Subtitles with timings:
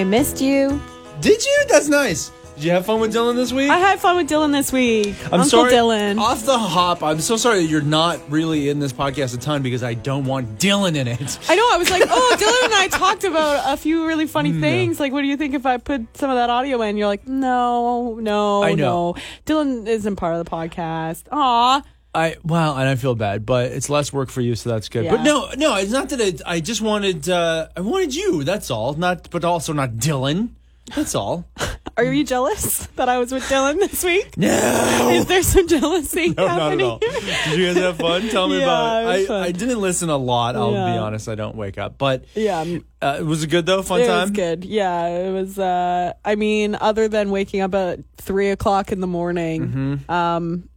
[0.00, 0.80] I missed you.
[1.20, 1.64] Did you?
[1.68, 2.32] That's nice.
[2.54, 3.68] Did you have fun with Dylan this week?
[3.68, 5.14] I had fun with Dylan this week.
[5.26, 5.72] I'm Uncle sorry.
[5.72, 6.18] Dylan.
[6.18, 9.62] Off the hop, I'm so sorry that you're not really in this podcast a ton
[9.62, 11.38] because I don't want Dylan in it.
[11.50, 11.68] I know.
[11.70, 14.98] I was like, oh, Dylan and I talked about a few really funny mm, things.
[14.98, 16.96] Like, what do you think if I put some of that audio in?
[16.96, 19.12] You're like, no, no, I know.
[19.12, 19.22] no.
[19.44, 21.24] Dylan isn't part of the podcast.
[21.30, 21.82] Aw.
[22.14, 25.04] I well, and I feel bad, but it's less work for you, so that's good.
[25.04, 25.12] Yeah.
[25.16, 28.42] But no, no, it's not that it, I just wanted uh I wanted you.
[28.44, 28.94] That's all.
[28.94, 30.50] Not, but also not Dylan.
[30.96, 31.44] That's all.
[31.96, 34.36] Are you jealous that I was with Dylan this week?
[34.36, 35.10] No.
[35.12, 36.98] Is there some jealousy No, not at all.
[36.98, 38.28] Did you guys have fun?
[38.28, 39.30] Tell me Yeah, about it it.
[39.30, 39.44] I.
[39.46, 40.56] I didn't listen a lot.
[40.56, 41.28] I'll be honest.
[41.28, 42.64] I don't wake up, but yeah.
[43.02, 43.82] uh, was it good though?
[43.82, 44.20] Fun it time.
[44.22, 44.64] was good.
[44.64, 45.58] Yeah, it was.
[45.60, 50.10] Uh, I mean, other than waking up at three o'clock in the morning, Mm-hmm.
[50.10, 50.68] um,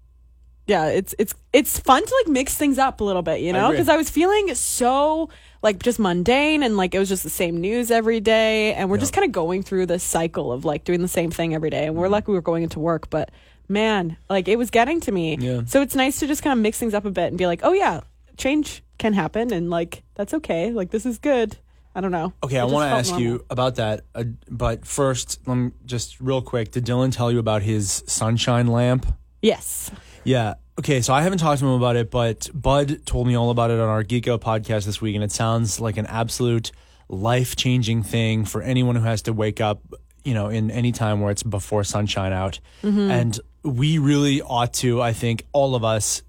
[0.68, 3.72] yeah, it's it's it's fun to like mix things up a little bit, you know,
[3.72, 5.30] because I was feeling so
[5.62, 8.98] like just mundane and like it was just the same news every day, and we're
[8.98, 11.86] just kind of going through this cycle of like doing the same thing every day,
[11.86, 12.00] and Mm-hmm.
[12.02, 13.30] we're lucky we were going into work, but
[13.68, 15.38] man, like it was getting to me.
[15.38, 15.62] Yeah.
[15.66, 17.62] So it's nice to just kind of mix things up a bit and be like,
[17.64, 18.02] oh yeah,
[18.38, 20.72] change can happen, and like that's okay.
[20.72, 21.58] Like this is good.
[21.96, 22.34] I don't know.
[22.42, 23.22] Okay, It I want to ask normal.
[23.28, 24.02] you about that.
[24.16, 26.72] Uh, but first, let me just real quick.
[26.72, 29.06] Did Dylan tell you about his sunshine lamp?
[29.44, 29.92] Yes.
[30.24, 30.56] Yeah.
[30.80, 33.70] Okay, so I haven't talked to him about it, but Bud told me all about
[33.70, 36.72] it on our Geeko podcast this week, and it sounds like an absolute
[37.10, 39.82] life changing thing for anyone who has to wake up,
[40.24, 42.60] you know, in any time where it's before sunshine out.
[42.82, 43.12] Mm-hmm.
[43.12, 46.24] And we really ought to, I think, all of us.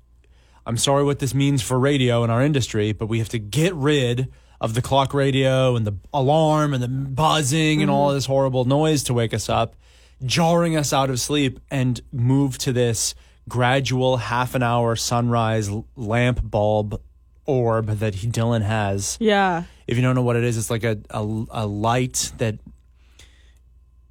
[0.66, 3.74] I'm sorry what this means for radio in our industry, but we have to get
[3.74, 8.16] rid of the clock radio and the alarm and the buzzing and all mm-hmm.
[8.16, 9.74] this horrible noise to wake us up,
[10.24, 13.14] jarring us out of sleep, and move to this
[13.48, 17.00] gradual half an hour sunrise lamp bulb
[17.46, 19.18] orb that he, Dylan has.
[19.20, 19.64] Yeah.
[19.86, 21.20] If you don't know what it is, it's like a, a,
[21.50, 22.58] a light that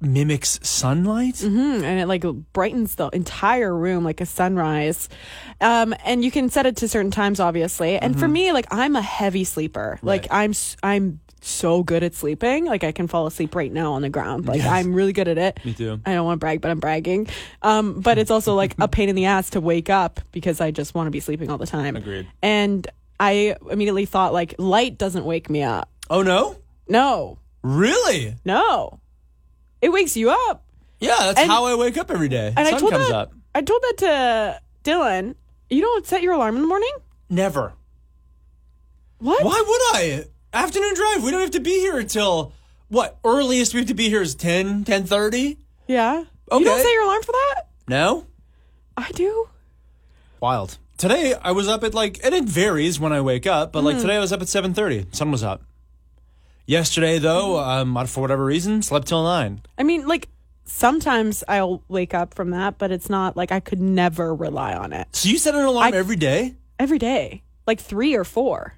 [0.00, 1.34] mimics sunlight.
[1.36, 5.08] Mm, and it like brightens the entire room like a sunrise.
[5.60, 7.98] Um, and you can set it to certain times, obviously.
[7.98, 8.20] And Mm-hmm.
[8.20, 9.98] for me, like I'm a heavy sleeper.
[10.02, 12.64] Like I'm, I'm so good at sleeping.
[12.66, 14.46] Like I can fall asleep right now on the ground.
[14.46, 14.70] Like Yes.
[14.72, 15.60] I'm really good at it.
[15.64, 16.00] Me too.
[16.06, 17.28] I don't want to brag, but I'm bragging.
[17.62, 20.70] Um, but it's also like a pain in the ass to wake up because I
[20.70, 21.96] just want to be sleeping all the time.
[21.96, 22.26] Agreed.
[22.42, 22.86] And
[23.20, 25.88] I immediately thought like light doesn't wake me up.
[26.10, 26.56] Oh, no?
[26.88, 28.34] No, Really?
[28.44, 29.00] no,
[29.80, 30.64] it wakes you up.
[31.00, 32.52] Yeah, that's And- how I wake up every day.
[32.56, 33.32] And Sun I told comes that, up.
[33.54, 34.60] I told that to
[34.90, 35.34] Dylan.
[35.70, 36.92] You don't set your alarm in the morning?
[37.30, 37.72] Never.
[39.18, 39.44] What?
[39.44, 40.24] Why would I?
[40.54, 41.24] Afternoon drive.
[41.24, 42.52] We don't have to be here until
[42.88, 43.18] what?
[43.24, 45.56] Earliest we have to be here is 10, 10.30?
[45.88, 46.18] Yeah.
[46.52, 47.62] You don't set your alarm for that?
[47.88, 48.26] No?
[48.96, 49.48] I do.
[50.40, 50.78] Wild.
[50.96, 53.86] Today I was up at like, and it varies when I wake up, but Hmm.
[53.86, 55.06] like today I was up at 7.30.
[55.14, 55.62] Sun was up.
[56.66, 57.96] Yesterday though, Hmm.
[57.96, 59.60] um, for whatever reason, slept till 9.
[59.76, 60.28] I mean, like
[60.64, 64.92] sometimes I'll wake up from that, but it's not like I could never rely on
[64.92, 66.54] it So you set an alarm I- every day?
[66.78, 68.74] every day, like three or four.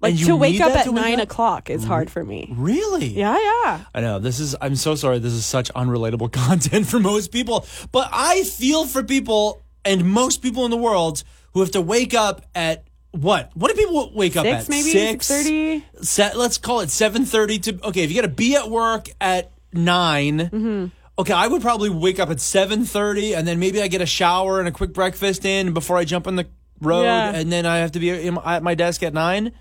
[0.00, 1.24] Like to wake up at nine up?
[1.24, 2.52] o'clock is hard for me.
[2.56, 3.06] Really?
[3.08, 3.80] Yeah, yeah.
[3.94, 4.56] I know this is.
[4.60, 5.18] I'm so sorry.
[5.18, 10.40] This is such unrelatable content for most people, but I feel for people and most
[10.42, 11.22] people in the world
[11.52, 13.50] who have to wake up at what?
[13.54, 14.68] What do people wake up Six at?
[14.70, 15.84] maybe Six six thirty.
[16.00, 16.36] Set.
[16.38, 17.58] Let's call it seven thirty.
[17.58, 20.86] To okay, if you got to be at work at 9 Mm-hmm.
[21.18, 24.06] Okay, I would probably wake up at seven thirty, and then maybe I get a
[24.06, 26.46] shower and a quick breakfast in before I jump on the
[26.80, 27.32] road, Yeah.
[27.34, 29.52] and then I have to be at my desk at nine.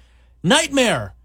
[0.43, 1.15] Nightmare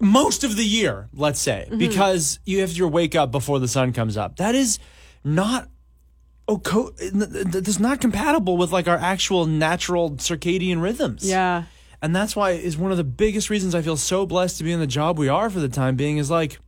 [0.00, 1.78] most of the year, let's say, Mm-hmm.
[1.78, 4.36] because you have to wake up before the sun comes up.
[4.36, 4.78] That is
[5.24, 5.68] not
[6.48, 11.28] oh, co- that's not compatible with like our actual natural circadian rhythms.
[11.28, 11.64] Yeah.
[12.02, 14.72] And that's why is one of the biggest reasons I feel so blessed to be
[14.72, 16.58] in the job we are for the time being is like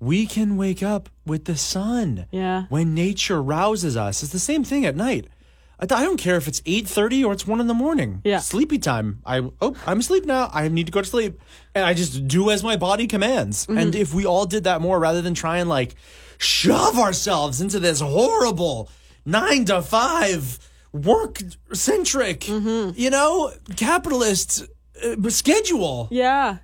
[0.00, 2.26] we can wake up with the sun.
[2.30, 2.64] Yeah.
[2.68, 4.22] When nature rouses us.
[4.22, 5.26] It's the same thing at night.
[5.80, 8.20] I, I don't care if it's 8:30 or it's 1 in the morning.
[8.24, 8.38] Yeah.
[8.40, 9.20] Sleepy time.
[9.24, 10.50] I oh, I'm asleep now.
[10.52, 11.40] I need to go to sleep.
[11.74, 13.66] And I just do as my body commands.
[13.66, 13.78] Mm-hmm.
[13.78, 15.94] And if we all did that more rather than try and like
[16.38, 18.90] shove ourselves into this horrible
[19.24, 20.58] 9 to 5
[20.92, 21.40] work
[21.72, 22.98] centric, Mm-hmm.
[22.98, 24.64] you know, capitalist
[25.04, 26.08] uh, schedule.
[26.10, 26.58] Yeah.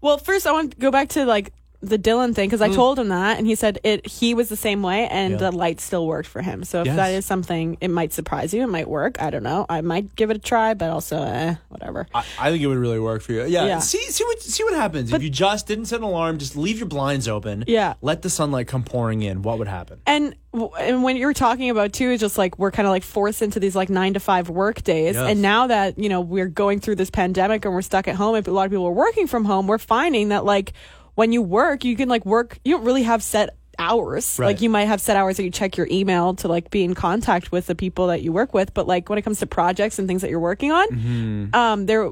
[0.00, 1.52] Well, first I want to go back to like
[1.84, 4.06] the Dylan thing because I told him that, and he said it.
[4.06, 5.40] He was the same way, and Mm.
[5.40, 5.50] Yeah.
[5.50, 6.62] the light still worked for him.
[6.62, 6.96] So if Yes.
[6.96, 8.62] that is something, it might surprise you.
[8.62, 9.20] It might work.
[9.20, 9.66] I don't know.
[9.68, 12.06] I might give it a try, but also, eh, whatever.
[12.14, 13.42] I, I think it would really work for you.
[13.46, 13.64] Yeah.
[13.66, 13.78] Yeah.
[13.80, 15.12] See see what see what happens.
[15.12, 17.64] if you just didn't set an alarm, just leave your blinds open.
[17.66, 17.94] Yeah.
[18.00, 19.42] Let the sunlight come pouring in.
[19.42, 19.98] What would happen?
[20.06, 20.34] And
[20.78, 23.42] and when you were talking about too, it's just like we're kind of like forced
[23.42, 25.14] into these like nine to five work days.
[25.16, 25.30] Yes.
[25.30, 28.34] And now that you know we're going through this pandemic and we're stuck at home,
[28.36, 30.72] and a lot of people are working from home, we're finding that like
[31.14, 32.58] when you work, you can like work.
[32.64, 34.38] You don't really have set hours.
[34.38, 34.48] Right.
[34.48, 36.94] Like you might have set hours that you check your email to like be in
[36.94, 38.74] contact with the people that you work with.
[38.74, 41.54] But like when it comes to projects and things that you're working on, Mm-hmm.
[41.54, 42.10] um, there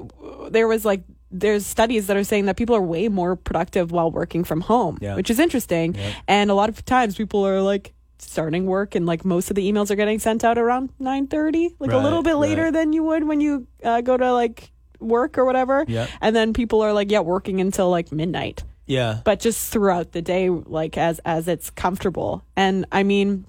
[0.51, 4.11] there was like there's studies that are saying that people are way more productive while
[4.11, 5.15] working from home, Yeah.
[5.15, 5.95] which is interesting.
[5.95, 6.13] Yeah.
[6.27, 9.71] And a lot of times people are like starting work and like most of the
[9.71, 12.73] emails are getting sent out around 9:30, like a little bit later right.
[12.73, 15.85] than you would when you uh, go to like work or whatever.
[15.89, 16.07] Yeah.
[16.21, 19.21] And then people are like yeah, working until like midnight Yeah.
[19.25, 22.45] but just throughout the day like as as it's comfortable.
[22.57, 23.47] And i mean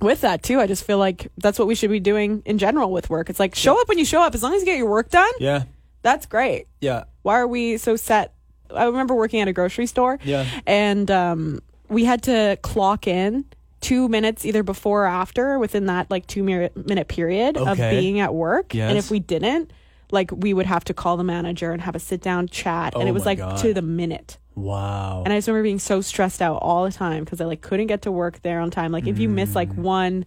[0.00, 2.90] with that too i just feel like that's what we should be doing in general
[2.92, 3.30] with work.
[3.30, 4.34] It's like show up when you show up.
[4.34, 5.64] As long as you get your work done Yeah.
[6.02, 6.66] that's great.
[6.80, 7.04] Yeah.
[7.22, 8.34] why are we so set?
[8.74, 10.46] I remember working at a grocery store Yeah.
[10.66, 13.44] and um, we had to clock in
[13.80, 18.20] two minutes either before or after within that like two minute minute period of being
[18.20, 18.74] at work.
[18.74, 19.72] And if we didn't
[20.10, 22.94] like we would have to call the manager and have a sit down chat.
[22.94, 23.58] And Oh it was like God.
[23.58, 25.22] to the minute Wow.
[25.24, 27.86] and I just remember being so stressed out all the time because I like couldn't
[27.86, 28.92] get to work there on time.
[28.92, 29.54] Like if you miss Mm.
[29.54, 30.24] like one,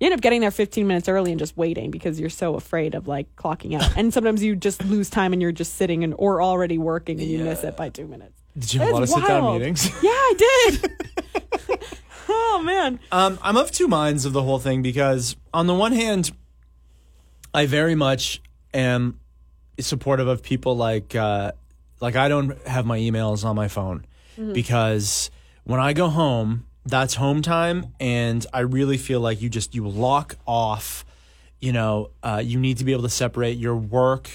[0.00, 2.94] you end up getting there 15 minutes early and just waiting because you're so afraid
[2.94, 3.96] of like clocking out.
[3.96, 7.28] and sometimes you just lose time and you're just sitting and or already working and
[7.28, 8.32] you miss it by two minutes.
[8.58, 9.86] Did you have a lot of sit down meetings?
[10.02, 10.90] Yeah, I did.
[12.28, 13.00] oh man.
[13.12, 16.30] Um, I'm of two minds of the whole thing because, on the one hand,
[17.52, 18.40] I very much
[18.72, 19.18] am
[19.78, 21.52] supportive of people like uh,
[22.00, 24.04] like I don't have my emails on my phone
[24.52, 25.30] because
[25.64, 29.88] when I go home, that's home time, and I really feel like you just you
[29.88, 31.04] lock off.
[31.60, 34.28] You know, uh, you need to be able to separate your work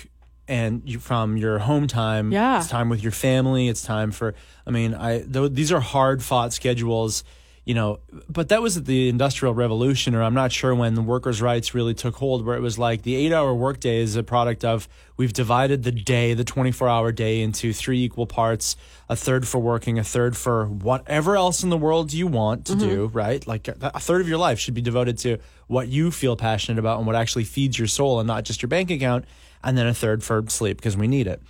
[0.47, 2.31] and you from your home time.
[2.31, 2.57] Yeah.
[2.57, 3.67] it's time with your family.
[3.67, 4.33] It's time for.
[4.65, 7.23] I mean, I th- these are hard fought schedules.
[7.63, 11.43] You know, but that was the Industrial Revolution, or I'm not sure when the workers'
[11.43, 14.65] rights really took hold, where it was like the eight hour workday is a product
[14.65, 18.75] of we've divided the day, the 24 hour day, into three equal parts
[19.09, 22.73] a third for working, a third for whatever else in the world you want to
[22.73, 22.87] mm-hmm.
[22.87, 23.45] do, right?
[23.45, 25.37] Like a a third of your life should be devoted to
[25.67, 28.69] what you feel passionate about and what actually feeds your soul and not just your
[28.69, 29.25] bank account,
[29.63, 31.41] and then a third for sleep because we need it.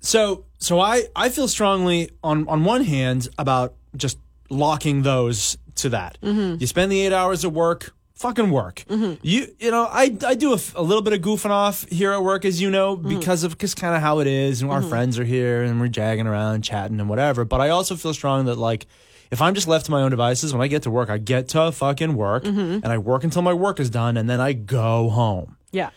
[0.00, 4.18] So so I I feel strongly on on one hand about just
[4.50, 6.18] locking those to that.
[6.22, 6.60] Mm-hmm.
[6.60, 8.84] You spend the 8 hours at work, fucking work.
[8.88, 9.14] Mm-hmm.
[9.22, 12.44] You you know, I I do a little bit of goofing off here at work
[12.44, 13.08] as you know mm.
[13.08, 14.88] because of cuz kind of how it is and our mm-hmm.
[14.88, 18.46] friends are here and we're jagging around chatting and whatever, but I also feel strong
[18.46, 18.86] that like
[19.32, 21.48] if I'm just left to my own devices when I get to work, I get
[21.48, 25.08] to fucking work and I work until my work is done and then I go
[25.08, 25.56] home.
[25.70, 25.88] Yeah.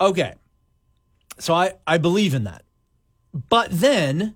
[0.00, 0.34] Okay.
[1.38, 2.64] So I, I believe in that.
[3.32, 4.34] But then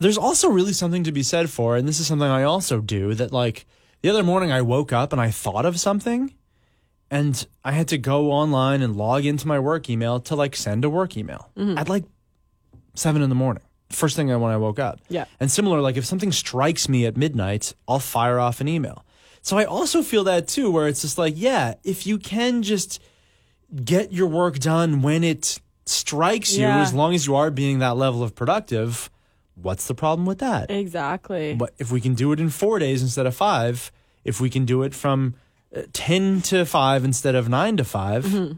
[0.00, 3.14] there's also really something to be said for, and this is something I also do,
[3.14, 3.66] that like
[4.02, 6.34] the other morning I woke up and I thought of something
[7.10, 10.84] and I had to go online and log into my work email to like send
[10.84, 11.76] a work email mm-hmm.
[11.76, 12.04] at like
[12.94, 13.62] seven in the morning.
[13.90, 15.00] First thing I when I woke up.
[15.08, 15.24] Yeah.
[15.40, 19.04] And similar, like if something strikes me at midnight, I'll fire off an email.
[19.42, 23.02] So I also feel that too, where it's just like, yeah, if you can just
[23.84, 26.82] get your work done when it strikes you, Yeah.
[26.82, 29.10] as long as you are being that level of productive,
[29.54, 30.70] what's the problem with that?
[30.70, 31.54] Exactly.
[31.54, 33.90] But if we can do it in four days instead of five,
[34.24, 35.34] if we can do it from
[35.74, 38.56] uh, 10 to 5 instead of 9 to 5,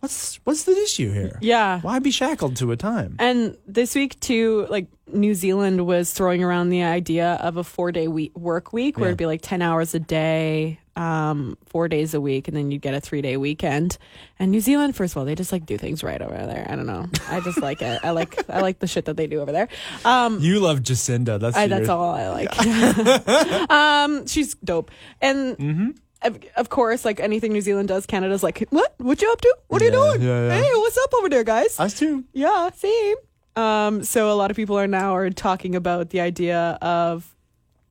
[0.00, 1.26] what's what's the issue here?
[1.36, 1.44] Mm-hmm.
[1.44, 1.80] yeah.
[1.80, 3.16] Why be shackled to a time?
[3.18, 7.92] And this week too, like New Zealand was throwing around the idea of a four
[7.92, 9.10] day week work week where Yeah.
[9.10, 12.78] it'd be like ten hours a day, um, four days a week, and then you
[12.78, 13.98] get a three day weekend.
[14.38, 16.66] And New Zealand, first of all, they just like do things right over there.
[16.68, 17.06] I don't know.
[17.28, 18.00] I just like it.
[18.02, 19.68] I like I like the shit that they do over there.
[20.04, 21.38] Um, You love Jacinda.
[21.38, 23.70] That's, I, your- that's all I like.
[23.70, 25.90] um, she's dope, and Mm-hmm.
[26.22, 28.94] of, of course, like anything New Zealand does, Canada's like, what?
[28.98, 29.56] What you up to?
[29.68, 30.22] What are you doing?
[30.22, 30.54] yeah, yeah.
[30.62, 31.78] Hey, what's up over there, guys?
[31.78, 32.24] Us too.
[32.32, 33.16] Yeah, same.
[33.54, 37.34] Um, so a lot of people are now are talking about the idea of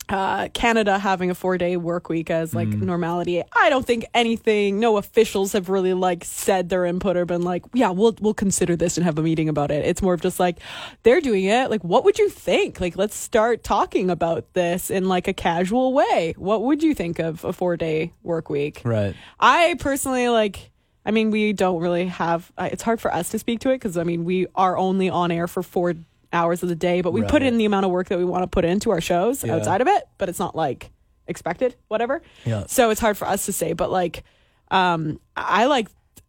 [0.10, 2.82] uh, Canada having a four day work week as like Mm.
[2.84, 3.42] normality.
[3.56, 4.80] I don't think anything.
[4.80, 8.76] No officials have really like said their input or been like, yeah, we'll we'll consider
[8.76, 9.84] this and have a meeting about it.
[9.86, 10.60] It's more of just like
[11.04, 11.70] they're doing it.
[11.72, 12.80] Like, what would you think?
[12.80, 16.36] Like, let's start talking about this in like a casual way.
[16.38, 18.82] What would you think of a four day work week?
[18.86, 19.16] Right.
[19.40, 20.72] I personally like.
[21.08, 22.52] I mean, we don't really have.
[22.58, 25.08] Uh, it's hard for us to speak to it because I mean, we are only
[25.10, 25.94] on air for four
[26.36, 28.44] hours of the day, but we put in the amount of work that we want
[28.44, 29.56] to put into our shows Yeah.
[29.56, 30.04] outside of it.
[30.20, 30.92] But it's not like
[31.28, 32.22] expected, whatever.
[32.46, 32.66] Yeah.
[32.68, 33.74] So it's hard for us to say.
[33.74, 34.24] But like,
[34.70, 35.88] um, I like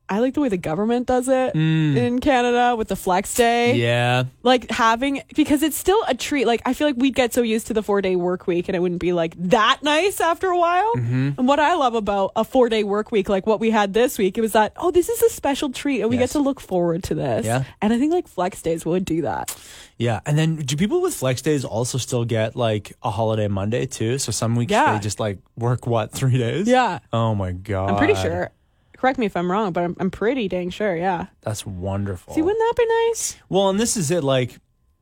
[0.08, 3.74] I like the way the government does it in Canada with the flex day.
[3.74, 4.24] Yeah.
[4.42, 6.46] Like having because it's still a treat.
[6.46, 8.76] Like I feel like we'd get so used to the four day work week and
[8.76, 10.94] it wouldn't be like that nice after a while.
[10.94, 11.30] Mm-hmm.
[11.38, 14.16] And what I love about a four day work week, like what we had this
[14.16, 16.30] week, it was that, oh, this is a special treat and we Yes.
[16.30, 17.44] get to look forward to this.
[17.44, 17.64] Yeah.
[17.82, 19.54] And I think like flex days would do that.
[19.98, 20.20] Yeah.
[20.26, 24.18] And then do people with flex days also still get like a holiday Monday too?
[24.18, 24.94] So some weeks Yeah.
[24.94, 26.68] they just like work what, three days?
[26.68, 27.00] Yeah.
[27.12, 27.90] Oh my God.
[27.90, 28.50] I'm pretty sure.
[28.96, 30.96] Correct me if I'm wrong, but I'm, I'm pretty dang sure.
[30.96, 31.26] Yeah.
[31.42, 32.34] That's wonderful.
[32.34, 33.36] See, wouldn't that be nice?
[33.48, 34.24] Well, and this is it.
[34.24, 34.58] Like,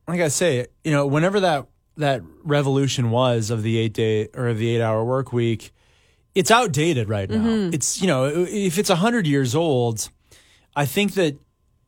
[0.07, 4.49] like I say, you know, whenever that that revolution was of the eight day or
[4.49, 5.71] of the eight hour work week,
[6.33, 7.37] it's outdated right now.
[7.37, 7.73] Mm-hmm.
[7.73, 10.09] It's you know, if it's a hundred years old,
[10.75, 11.37] I think that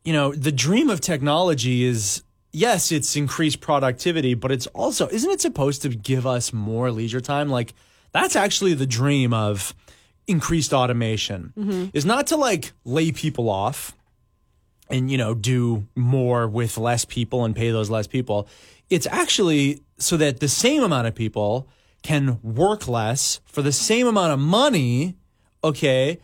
[0.04, 2.22] you know the dream of technology is
[2.52, 7.20] yes, it's increased productivity, but it's also isn't it supposed to give us more leisure
[7.20, 7.50] time?
[7.50, 7.74] Like
[8.12, 9.74] that's actually the dream of
[10.28, 11.86] increased automation Mm-hmm.
[11.92, 13.96] is not to like lay people off
[14.90, 18.46] and you know do more with less people and pay those less people
[18.90, 21.66] it's actually so that the same amount of people
[22.02, 25.14] can work less for the same amount of money
[25.64, 26.18] okay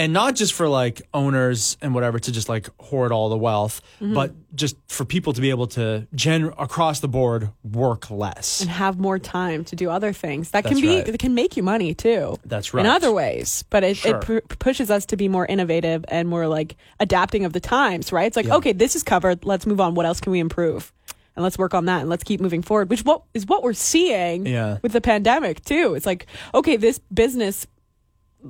[0.00, 3.82] and not just for like owners and whatever to just like hoard all the wealth
[4.00, 4.14] mm-hmm.
[4.14, 8.70] but just for people to be able to gen across the board work less And
[8.70, 10.50] have more time to do other things.
[10.52, 11.08] That can be, right.
[11.08, 12.36] it can make you money too.
[12.44, 12.84] That's right.
[12.84, 13.64] In other ways.
[13.70, 14.16] But it, Sure.
[14.16, 18.12] it pu- pushes us to be more innovative and more like adapting of the times,
[18.12, 18.26] right?
[18.26, 18.56] It's like, Yeah.
[18.56, 19.44] okay, this is covered.
[19.44, 19.94] Let's move on.
[19.94, 20.92] What else can we improve?
[21.36, 23.72] And let's work on that and let's keep moving forward, which what is what we're
[23.74, 24.78] seeing Yeah.
[24.82, 25.94] with the pandemic too.
[25.94, 27.66] It's like, okay, this business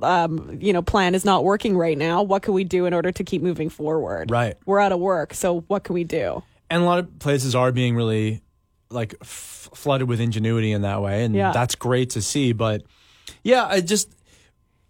[0.02, 2.22] um, you know, plan is not working right now.
[2.22, 4.30] What can we do in order to keep moving forward?
[4.30, 4.54] Right.
[4.66, 6.42] We're out of work, so what can we do?
[6.72, 8.42] and a lot of places are being really
[8.90, 11.50] like f- flooded with ingenuity in that way and Yeah.
[11.50, 12.82] that's great to see but
[13.42, 14.08] yeah i just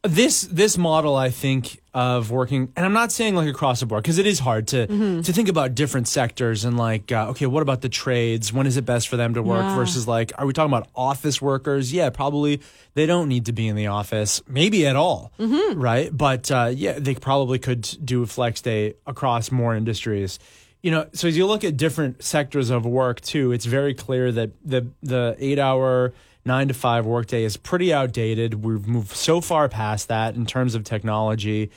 [0.02, 4.02] this this model i think of working and i'm not saying like across the board
[4.02, 5.22] because it is hard to Mm-hmm.
[5.22, 8.76] to think about different sectors and like uh, okay what about the trades when is
[8.76, 9.74] it best for them to work Yeah.
[9.74, 12.60] versus like are we talking about office workers yeah probably
[12.94, 15.80] they don't need to be in the office maybe at all Mm-hmm.
[15.80, 20.38] right but uh, yeah they probably could do a flex day across more industries
[20.82, 24.30] you know so as you look at different sectors of work too it's very clear
[24.30, 26.12] that the the eight hour
[26.44, 30.74] nine to five workday is pretty outdated we've moved so far past that in terms
[30.74, 31.70] of technology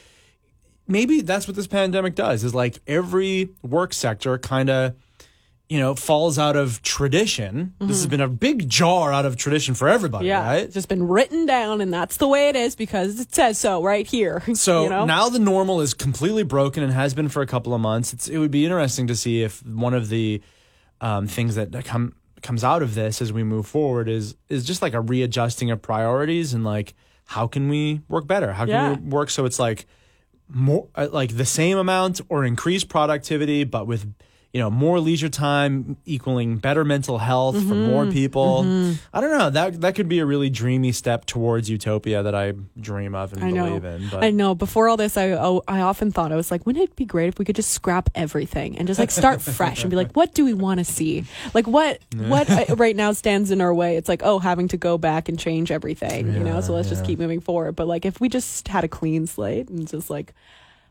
[0.88, 4.96] maybe that's what this pandemic does is like every work sector kind of
[5.70, 9.74] you know falls out of tradition this has been a big jar out of tradition
[9.74, 10.44] for everybody Mm-hmm.
[10.46, 10.48] Yeah.
[10.48, 13.58] right It's just been written down and that's the way it is because it says
[13.58, 14.44] so right here.
[14.56, 15.06] So you know?
[15.06, 18.14] now the normal is completely broken and has been for a couple of months.
[18.14, 20.42] It's, it would be interesting to see if one of the
[21.02, 24.82] um, things that come comes out of this as we move forward is is just
[24.82, 26.94] like a readjusting of priorities and like
[27.26, 28.52] how can we work better?
[28.54, 28.90] How can Yeah.
[28.94, 29.86] we work so it's like
[30.50, 34.14] more uh, like the same amount or increased productivity, but with
[34.54, 38.12] you know more leisure time equaling better mental health for more Mm-hmm.
[38.12, 38.60] people.
[39.12, 42.54] I don't know that that could be a really dreamy step towards utopia that I
[42.80, 43.66] dream of and I know.
[43.66, 44.10] believe in.
[44.10, 44.54] But I know.
[44.54, 47.30] Before all this, I oh, I often thought I was like, wouldn't it be great
[47.30, 50.36] if we could just scrap everything and just like start fresh and be like, what
[50.36, 51.26] do we want to see?
[51.56, 53.98] Like what what uh, right now stands in our way?
[53.98, 56.62] It's like oh, having to go back and change everything, you know.
[56.62, 57.72] So let's just keep moving forward.
[57.76, 60.34] But like if we just had a clean slate and just like,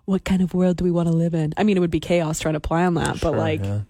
[0.05, 1.55] what kind of world do we want to live in?
[1.57, 3.81] I mean, it would be chaos trying to plan that, but like yeah.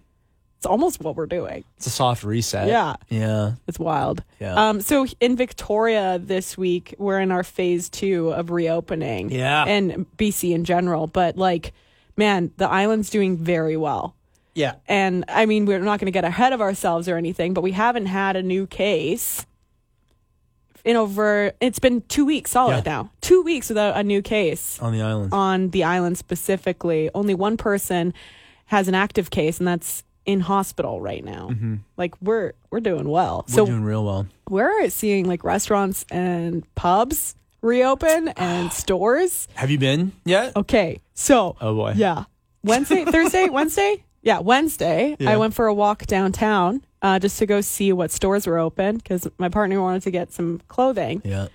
[0.57, 1.63] it's almost what we're doing.
[1.77, 2.67] It's a soft reset.
[2.67, 2.95] Yeah.
[3.09, 3.53] Yeah.
[3.67, 4.23] It's wild.
[4.39, 4.69] Yeah.
[4.69, 9.31] Um, so in Victoria this week, we're in our phase two of reopening.
[9.31, 9.65] Yeah.
[9.65, 11.07] And BC in general.
[11.07, 11.73] But like,
[12.15, 14.15] man, the island's doing very well.
[14.55, 14.75] Yeah.
[14.87, 17.71] And I mean, we're not going to get ahead of ourselves or anything, but we
[17.71, 19.45] haven't had a new case
[20.85, 22.91] in over, it's been two weeks solid Yeah.
[22.91, 23.11] now.
[23.21, 25.33] Two weeks without a new case On the island.
[25.33, 27.09] on the island specifically.
[27.13, 28.13] Only one person
[28.65, 31.49] has an active case, and that's in hospital right now.
[31.51, 31.75] Mm-hmm.
[31.97, 33.45] Like we're we're doing well.
[33.47, 34.25] We're so doing real well.
[34.49, 39.47] we're seeing like restaurants and pubs reopen and stores.
[39.55, 40.55] Have you been yet?
[40.55, 41.93] Okay, so Oh boy.
[41.95, 42.23] yeah,
[42.63, 45.15] Wednesday, Thursday, Wednesday, yeah, Wednesday.
[45.19, 45.31] Yeah.
[45.31, 48.97] I went for a walk downtown uh, just to go see what stores were open
[48.97, 51.47] because my partner wanted to get some clothing, Yeah.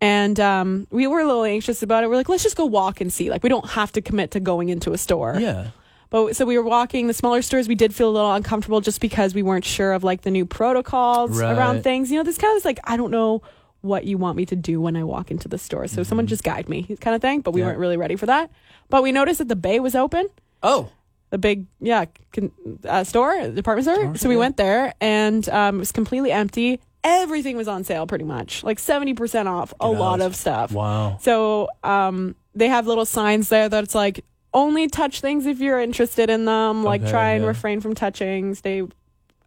[0.00, 2.10] and um, we were a little anxious about it.
[2.10, 3.30] We're like, let's just go walk and see.
[3.30, 5.36] Like, we don't have to commit to going into a store.
[5.38, 5.68] Yeah.
[6.10, 7.68] But so we were walking the smaller stores.
[7.68, 10.46] We did feel a little uncomfortable just because we weren't sure of like the new
[10.46, 11.52] protocols Right.
[11.56, 12.10] around things.
[12.10, 13.42] You know, this kind of is like I don't know
[13.82, 15.86] what you want me to do when I walk into the store.
[15.86, 17.42] So someone just guide me, kind of thing.
[17.42, 17.66] But we Mm-hmm.
[17.66, 17.66] Yeah.
[17.72, 18.50] weren't really ready for that.
[18.88, 20.28] But we noticed that the bay was open,
[20.62, 20.88] Oh.
[21.30, 22.52] The big yeah con-
[22.84, 24.16] uh, store, department store.
[24.16, 24.38] so we yeah.
[24.40, 26.80] went there and um, it was completely empty.
[27.04, 29.72] Everything was on sale, pretty much like seventy percent off.
[29.80, 30.72] A lot of stuff.
[30.72, 31.18] Wow.
[31.20, 35.80] So um, they have little signs there that it's like only touch things if you're
[35.80, 36.82] interested in them.
[36.82, 37.48] Like Okay, try and yeah.
[37.48, 38.54] refrain from touching.
[38.54, 38.82] Stay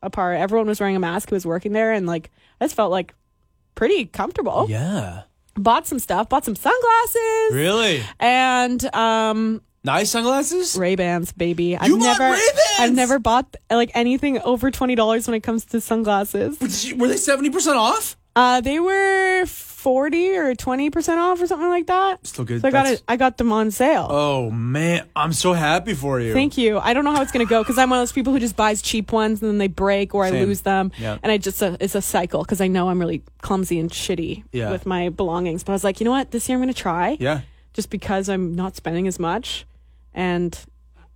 [0.02, 0.38] apart.
[0.38, 3.14] Everyone was wearing a mask who was working there, and like I just felt like
[3.76, 4.68] pretty comfortable.
[4.70, 5.24] Yeah.
[5.56, 6.30] Bought some stuff.
[6.30, 8.02] Bought some sunglasses Really?
[8.20, 10.78] and um Nice sunglasses?
[10.78, 11.76] Ray Bans, baby.
[11.76, 12.60] I've You never, Ray-Bans?
[12.80, 16.60] I've never bought like anything over twenty dollars when it comes to sunglasses.
[16.96, 18.16] Were they 70% off?
[18.36, 22.26] Uh, they were forty or twenty percent off or something like that.
[22.28, 22.62] Still good.
[22.62, 23.04] So I got That's- it.
[23.08, 24.08] I got them on sale.
[24.10, 25.08] Oh, man.
[25.16, 26.32] I'm so happy for you.
[26.32, 26.78] Thank you.
[26.78, 28.56] I don't know how it's gonna go because I'm one of those people who just
[28.56, 30.92] buys cheap ones and then they break or I lose them.
[31.00, 31.18] Yeah.
[31.24, 34.44] And I just uh, it's a cycle because I know I'm really clumsy and shitty
[34.52, 34.70] Yeah.
[34.72, 35.64] with my belongings.
[35.64, 36.30] But I was like, you know what?
[36.30, 37.18] This year I'm gonna try.
[37.20, 37.42] Yeah.
[37.74, 39.66] just because I'm not spending as much
[40.14, 40.58] and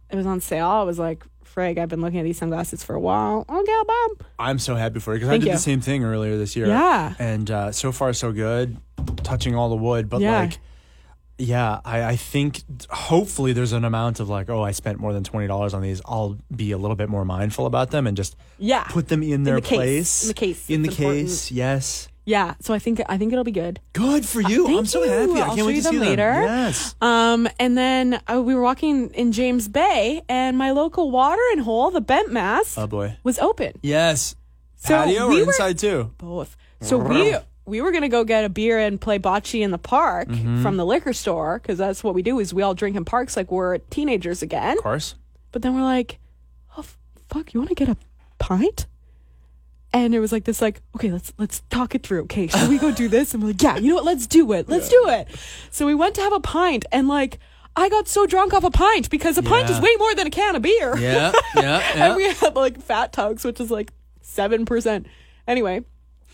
[0.09, 0.67] it was on sale.
[0.67, 3.45] I was like, frig, I've been looking at these sunglasses for a while.
[3.49, 4.25] I'll buy 'em.
[4.39, 5.51] I'm so happy for you because I did you.
[5.53, 6.67] the same thing earlier this year.
[6.67, 7.13] Yeah.
[7.19, 8.77] And uh, so far, so good.
[9.23, 10.09] Touching all the wood.
[10.09, 10.39] But Yeah.
[10.41, 10.59] like,
[11.37, 15.23] yeah, I, I think hopefully there's an amount of like, oh, I spent more than
[15.23, 16.01] $20 on these.
[16.05, 18.83] I'll be a little bit more mindful about them and just Yeah.
[18.85, 20.23] put them in their the place.
[20.23, 20.69] In the case.
[20.69, 21.27] In the important.
[21.27, 21.51] case.
[21.51, 22.07] Yes.
[22.25, 22.55] Yeah.
[22.59, 23.79] So I think I think it'll be good.
[23.93, 24.65] Good for you.
[24.65, 25.09] thank I'm so you.
[25.11, 25.41] happy.
[25.41, 26.33] I I'll can't wait you to see them later.
[26.33, 26.43] them.
[26.43, 26.95] Yes.
[27.01, 31.91] Um, and then uh, we were walking in James Bay, and my local watering hole,
[31.91, 33.17] the Bent Mast, Oh boy.
[33.23, 33.73] was open.
[33.83, 34.35] Yes.
[34.77, 36.11] So Patio we or were- inside too?
[36.17, 36.57] Both.
[36.81, 37.35] So we
[37.67, 40.61] we were gonna go get a beer and play bocce in the park Mm-hmm.
[40.61, 42.39] from the liquor store because that's what we do.
[42.39, 44.77] Is we all drink in parks like we're teenagers again.
[44.77, 45.15] Of course.
[45.51, 46.19] But then we're like,
[46.77, 46.97] oh f-
[47.29, 47.97] fuck, you want to get a
[48.39, 48.85] pint?
[49.95, 52.23] And it was like this, like, okay, let's let's talk it through.
[52.23, 53.33] Okay, should we go do this?
[53.33, 54.03] And we're like, yeah, you know what?
[54.03, 54.67] Let's do it.
[54.67, 55.29] Let's do it.
[55.71, 57.39] So we went to have a pint, and like,
[57.77, 60.29] I got so drunk off a pint because a pint is way more than a
[60.29, 60.97] can of beer.
[60.97, 61.31] Yeah.
[61.55, 61.61] Yeah.
[61.95, 62.07] yeah.
[62.07, 65.07] and we had like fat tugs, which is like seven percent.
[65.47, 65.85] Anyway,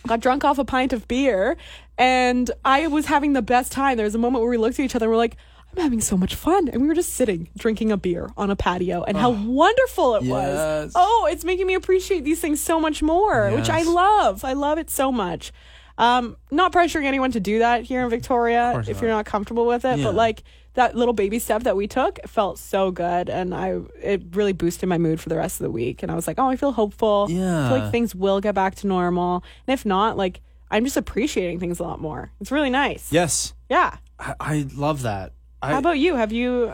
[0.08, 1.56] got drunk off a pint of beer,
[2.00, 3.96] and I was having the best time.
[3.96, 5.38] There was a moment where we looked at each other and we're like,
[5.76, 6.68] I'm having so much fun.
[6.68, 10.24] And we were just sitting drinking a beer on a patio, and how wonderful it
[10.24, 10.32] Yes.
[10.32, 10.92] was.
[10.96, 14.44] Oh, it's making me appreciate these things so much more, which I love.
[14.44, 15.52] I love it so much.
[15.98, 19.02] Um, not pressuring anyone to do that here in Victoria if not.
[19.02, 20.06] you're not comfortable with it, Yeah.
[20.06, 24.24] but like that little baby step that we took felt so good and I it
[24.34, 26.48] really boosted my mood for the rest of the week and I was like, "Oh,
[26.48, 27.28] I feel hopeful.
[27.30, 27.68] Yeah.
[27.70, 31.60] feel like things will get back to normal." And if not, like I'm just appreciating
[31.60, 32.32] things a lot more.
[32.40, 33.12] It's really nice.
[33.12, 33.54] yes.
[33.70, 33.98] Yeah.
[34.18, 35.34] I, I love that.
[35.62, 36.16] I, How about you?
[36.16, 36.74] Have you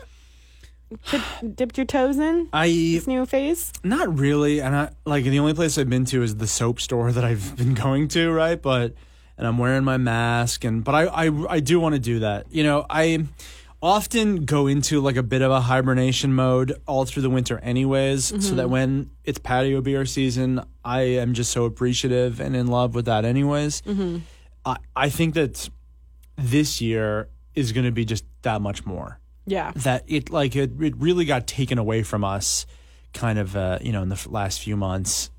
[1.12, 3.74] dip- dipped your toes in I this new phase?
[3.84, 7.12] Not really, and I like the only place I've been to is the soap store
[7.14, 8.62] that I've been going to, right?
[8.62, 8.94] But
[9.38, 12.48] and I'm wearing my mask, and but I I, I do want to do that.
[12.50, 13.26] You know, I
[13.82, 18.26] often go into like a bit of a hibernation mode all through the winter, anyways,
[18.26, 18.72] so that mm-hmm.
[18.72, 23.26] when it's patio beer season, I am just so appreciative and in love with that,
[23.26, 23.82] anyways.
[23.82, 24.20] Mm-hmm.
[24.66, 25.70] I I think that
[26.38, 29.72] this year is going to be just that much more Yeah.
[29.88, 32.66] that it like it, it really got taken away from us
[33.14, 35.32] kind of uh, you know in the last few months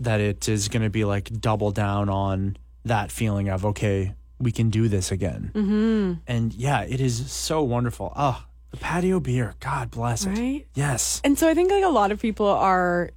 [0.00, 4.52] that it is going to be like double down on that feeling of okay we
[4.52, 6.12] can do this again mm-hmm.
[6.26, 10.66] and yeah it is so wonderful oh the patio beer god bless it Right?
[10.74, 13.10] yes And so I think like a lot of people are,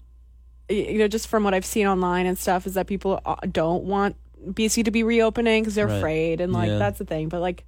[0.69, 3.83] you know, just from what I've seen online and stuff, is that people uh, don't
[3.83, 4.15] want
[4.59, 5.97] BC to be reopening because they're Right.
[5.97, 6.77] afraid, and like Yeah.
[6.77, 7.27] that's the thing.
[7.27, 7.65] But like,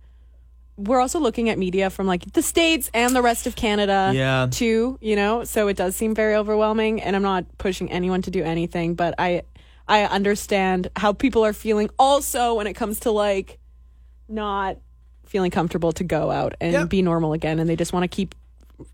[0.78, 4.48] we're also looking at media from like the states and the rest of Canada, Yeah.
[4.50, 4.98] too.
[5.02, 7.02] You know, so it does seem very overwhelming.
[7.02, 9.44] And I'm not pushing anyone to do anything, but I,
[9.88, 13.60] I understand how people are feeling also when it comes to like,
[14.28, 14.78] not
[15.26, 16.90] feeling comfortable to go out and Yep.
[16.90, 18.34] be normal again, and they just want to keep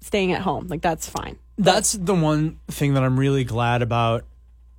[0.02, 0.68] staying at home.
[0.68, 1.38] Like that's fine.
[1.60, 4.26] that's the one thing that I'm really glad about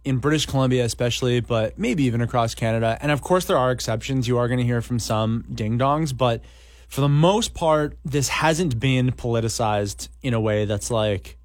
[0.05, 2.97] in British Columbia, especially, but maybe even across Canada.
[3.01, 4.29] And of course, there are exceptions.
[4.29, 6.43] You are going to hear from some ding dongs, but
[6.89, 11.37] for the most part, this hasn't been politicized in a way that's like,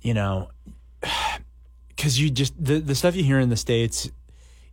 [0.00, 0.50] you know,
[1.88, 4.10] because you just the the stuff you hear in the states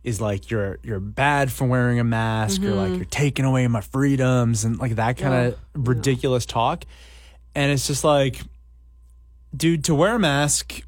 [0.04, 3.80] is like you're you're bad for wearing a mask or like you're taking away my
[3.80, 6.84] freedoms and like that kind of ridiculous talk.
[7.54, 8.40] And it's just like
[9.56, 10.82] dude to wear a mask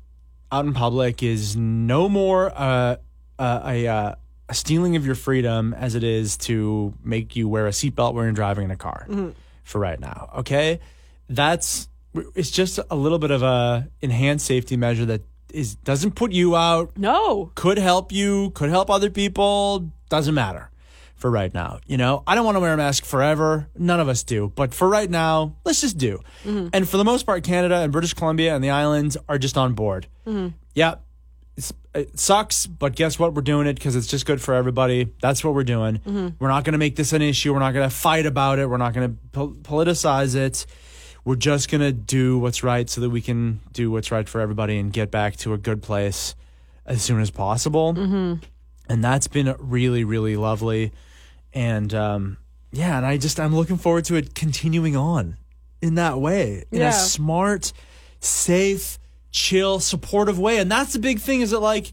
[0.52, 2.96] out in public is no more uh,
[3.38, 4.14] uh, a uh,
[4.48, 8.24] a stealing of your freedom as it is to make you wear a seatbelt when
[8.24, 9.30] you're driving in a car mm-hmm.
[9.64, 10.80] for right now okay
[11.28, 11.88] that's
[12.34, 16.56] it's just a little bit of a enhanced safety measure that is doesn't put you
[16.56, 17.52] out No.
[17.54, 20.70] could help you, could help other people, doesn't matter
[21.16, 21.80] for right now.
[21.86, 23.68] You know, I don't want to wear a mask forever.
[23.76, 24.52] None of us do.
[24.54, 26.20] But for right now, let's just do.
[26.44, 26.68] Mm-hmm.
[26.72, 29.74] And for the most part, Canada and British Columbia and the islands are just on
[29.74, 30.06] board.
[30.26, 30.48] Mm-hmm.
[30.74, 31.07] Yeah, it's,
[31.98, 33.34] it sucks, but guess what?
[33.34, 35.12] We're doing it because it's just good for everybody.
[35.20, 36.00] That's what we're doing.
[36.38, 37.52] We're not going to make this an issue.
[37.52, 38.68] We're not going to fight about it.
[38.68, 40.66] We're not going to po- politicize it.
[41.24, 44.78] we're just gonna do what's right so that we can do what's right for everybody
[44.78, 46.34] and get back to a good place
[46.86, 47.92] as soon as possible.
[47.92, 48.34] Mm-hmm.
[48.88, 50.92] And that's been really, really lovely.
[51.52, 52.38] And um,
[52.72, 55.36] yeah, and I just I'm looking forward to it continuing on
[55.82, 56.88] in that way, in Yeah.
[56.90, 57.72] a smart,
[58.20, 58.98] safe,
[59.30, 60.58] chill, supportive way.
[60.58, 61.92] And that's the big thing is that like,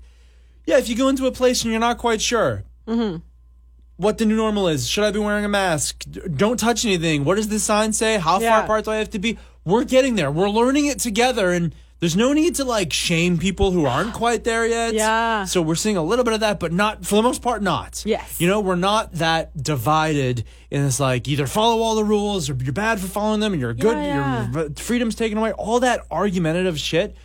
[0.66, 3.18] yeah, if you go into a place and you're not quite sure mm-hmm.
[3.98, 6.04] what the new normal is, should I be wearing a mask?
[6.36, 7.24] Don't touch anything.
[7.24, 8.18] What does this sign say?
[8.18, 8.52] How Yeah.
[8.52, 9.38] far apart do I have to be?
[9.64, 10.32] We're getting there.
[10.32, 14.44] We're learning it together and there's no need to like shame people who aren't quite
[14.44, 14.94] there yet.
[14.94, 15.46] Yeah.
[15.46, 18.04] So we're seeing a little bit of that, but not for the most part, not.
[18.06, 18.40] Yes.
[18.40, 22.56] You know, we're not that divided in this like either follow all the rules or
[22.56, 25.54] you're bad for following them and you're good, Yeah, your freedom's taken away.
[25.54, 27.16] All that argumentative shit.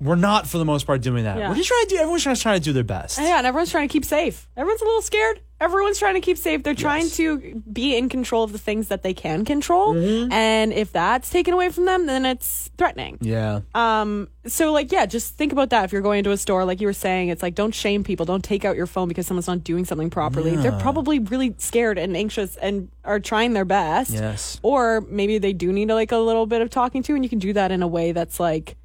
[0.00, 1.36] We're not for the most part doing that.
[1.36, 1.48] Yeah.
[1.50, 1.96] We're just trying to do.
[1.96, 3.18] Everyone's trying to try to do their best.
[3.18, 4.48] Yeah, and everyone's trying to keep safe.
[4.56, 5.40] Everyone's a little scared.
[5.60, 6.62] Everyone's trying to keep safe.
[6.62, 9.92] They're trying to be in control of the things that they can control.
[9.92, 10.32] Mm-hmm.
[10.32, 13.18] And if that's taken away from them, then it's threatening.
[13.20, 13.60] Yeah.
[13.74, 15.84] Um, so like, yeah, just think about that.
[15.84, 18.24] If you're going into a store, like you were saying, it's like, don't shame people.
[18.24, 20.56] Don't take out your phone because someone's not doing something properly.
[20.56, 24.12] They're probably really scared and anxious and are trying their best.
[24.12, 24.58] Yes.
[24.62, 27.38] Or maybe they do need like a little bit of talking to, and you can
[27.38, 28.76] do that in a way that's like,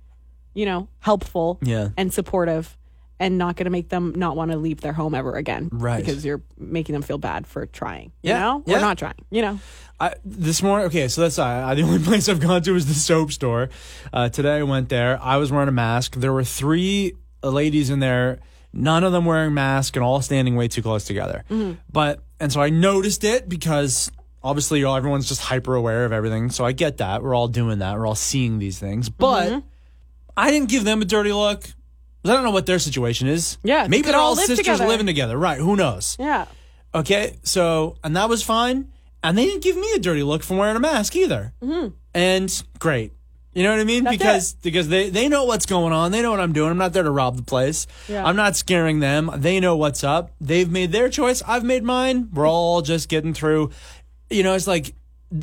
[0.56, 1.90] you know, helpful Yeah.
[1.98, 2.76] and supportive
[3.20, 5.70] and not going to make them not want to leave their home ever again.
[5.72, 6.04] Right.
[6.04, 8.78] Because you're making them feel bad for trying, you Yeah, know, yeah.
[8.78, 9.60] or not trying, you know.
[10.00, 12.94] I, this morning, okay, so that's uh, the only place I've gone to is the
[12.94, 13.70] soap store.
[14.12, 15.18] Uh, today I went there.
[15.22, 16.16] I was wearing a mask.
[16.16, 18.40] There were three ladies in there,
[18.74, 21.46] none of them wearing masks and all standing way too close together.
[21.92, 24.12] But and so I noticed it because
[24.44, 26.50] obviously everyone's just hyper aware of everything.
[26.50, 27.24] So I get that.
[27.24, 27.98] We're all doing that.
[27.98, 29.08] We're all seeing these things.
[29.10, 29.64] But
[30.38, 31.62] I didn't give them a dirty look.
[31.62, 33.58] 'Cause I don't know what their situation is.
[33.64, 34.88] Yeah, maybe they're all all live sisters together.
[34.88, 35.38] living together.
[35.38, 35.60] Right?
[35.60, 36.16] Who knows?
[36.20, 36.46] Yeah.
[36.94, 38.88] Okay, so and that was fine,
[39.24, 41.54] and they didn't give me a dirty look from wearing a mask either.
[41.62, 41.90] Mm-hmm.
[42.16, 43.12] And great,
[43.54, 44.06] you know what I mean?
[44.06, 46.12] That's because because they they know what's going on.
[46.12, 46.72] They know what I'm doing.
[46.72, 47.86] I'm not there to rob the place.
[48.08, 48.26] Yeah.
[48.26, 49.30] I'm not scaring them.
[49.36, 50.32] They know what's up.
[50.42, 51.44] They've made their choice.
[51.46, 52.30] I've made mine.
[52.34, 53.70] We're all just getting through.
[54.32, 54.96] You know, it's like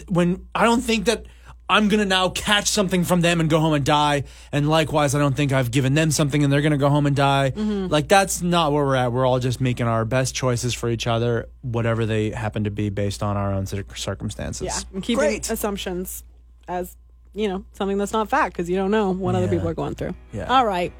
[0.08, 1.26] when I don't think that.
[1.72, 4.24] I'm gonna now catch something from them and go home and die.
[4.52, 7.16] And likewise, I don't think I've given them something and they're gonna go home and
[7.16, 7.52] die.
[7.56, 7.86] Mm-hmm.
[7.86, 9.10] Like that's not where we're at.
[9.10, 12.90] We're all just making our best choices for each other, whatever they happen to be
[12.90, 14.66] based on our own circumstances.
[14.66, 14.78] Yeah.
[14.92, 15.50] And keeping Great.
[15.50, 16.24] assumptions
[16.68, 16.94] as,
[17.32, 19.94] you know, something that's not fact because you don't know what other people are going
[19.94, 20.14] through.
[20.32, 20.54] Yeah.
[20.54, 20.92] All right.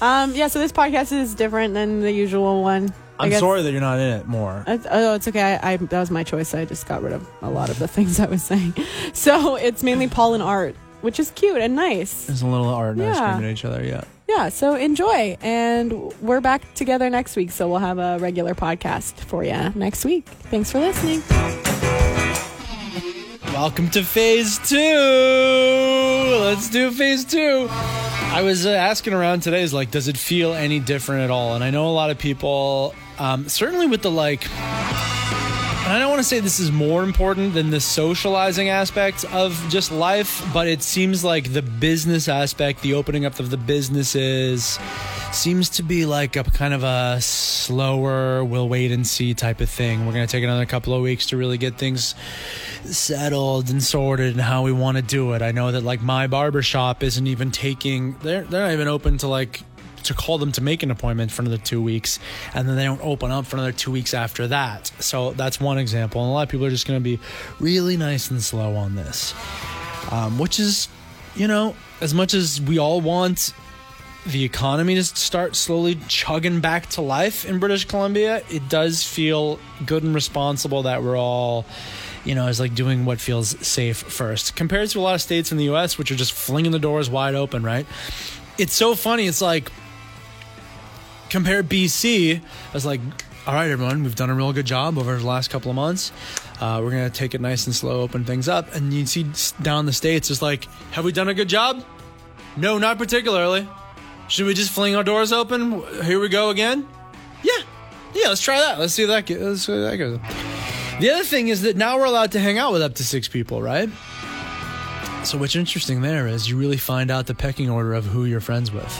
[0.00, 2.92] Um, yeah, so this podcast is different than the usual one.
[3.20, 4.62] I'm guess- sorry that you're not in it more.
[4.66, 5.58] It's, oh, it's okay.
[5.60, 6.54] I, I that was my choice.
[6.54, 8.74] I just got rid of a lot of the things I was saying.
[9.12, 12.26] So it's mainly Pol and Art, which is cute and nice.
[12.26, 13.14] There's a little art and Yeah.
[13.14, 13.82] screaming at each other.
[13.84, 14.04] Yeah.
[14.28, 14.50] Yeah.
[14.50, 17.50] So enjoy, and we're back together next week.
[17.50, 20.26] So we'll have a regular podcast for you next week.
[20.28, 21.22] Thanks for listening.
[23.52, 24.76] Welcome to phase two.
[26.40, 27.68] Let's do phase two.
[28.30, 31.54] I was uh, asking around today, is like, does it feel any different at all?
[31.54, 34.48] And I know a lot of people, um, certainly with the like,
[35.88, 39.58] and I don't want to say this is more important than the socializing aspect of
[39.70, 44.78] just life, but it seems like the business aspect, the opening up of the businesses,
[45.34, 49.68] seems to be like a kind of a slower, we'll wait and see type of
[49.68, 50.06] thing.
[50.06, 52.14] We're going to take another couple of weeks to really get things
[52.84, 55.42] settled and sorted and how we want to do it.
[55.42, 59.28] I know that like my barbershop isn't even taking they're they're not even open to
[59.28, 59.62] like
[60.04, 62.18] to call them to make an appointment for another two weeks
[62.54, 64.86] and then they don't open up for another two weeks after that.
[65.00, 66.22] So that's one example.
[66.22, 67.18] And a lot of people are just gonna be
[67.60, 69.34] really nice and slow on this.
[70.10, 70.88] Um, which is,
[71.34, 73.52] you know, as much as we all want
[74.26, 79.58] the economy to start slowly chugging back to life in British Columbia, it does feel
[79.86, 81.64] good and responsible that we're all,
[82.24, 85.52] you know, is like doing what feels safe first compared to a lot of states
[85.52, 87.86] in the US, which are just flinging the doors wide open, right?
[88.58, 89.26] It's so funny.
[89.26, 89.70] It's like,
[91.30, 93.00] compare BC, I was like,
[93.46, 96.12] all right, everyone, we've done a real good job over the last couple of months.
[96.60, 98.74] Uh, we're going to take it nice and slow, open things up.
[98.74, 99.26] And you see
[99.62, 101.82] down the states, it's like, have we done a good job?
[102.56, 103.66] No, not particularly.
[104.28, 105.82] Should we just fling our doors open?
[106.04, 106.86] Here we go again?
[107.42, 107.62] Yeah.
[108.14, 108.78] Yeah, let's try that.
[108.78, 110.18] Let's see that, go- let's see that goes.
[111.00, 113.28] The other thing is that now we're allowed to hang out with up to six
[113.28, 113.88] people, right?
[115.24, 118.40] So what's interesting there is you really find out the pecking order of who you're
[118.40, 118.90] friends with.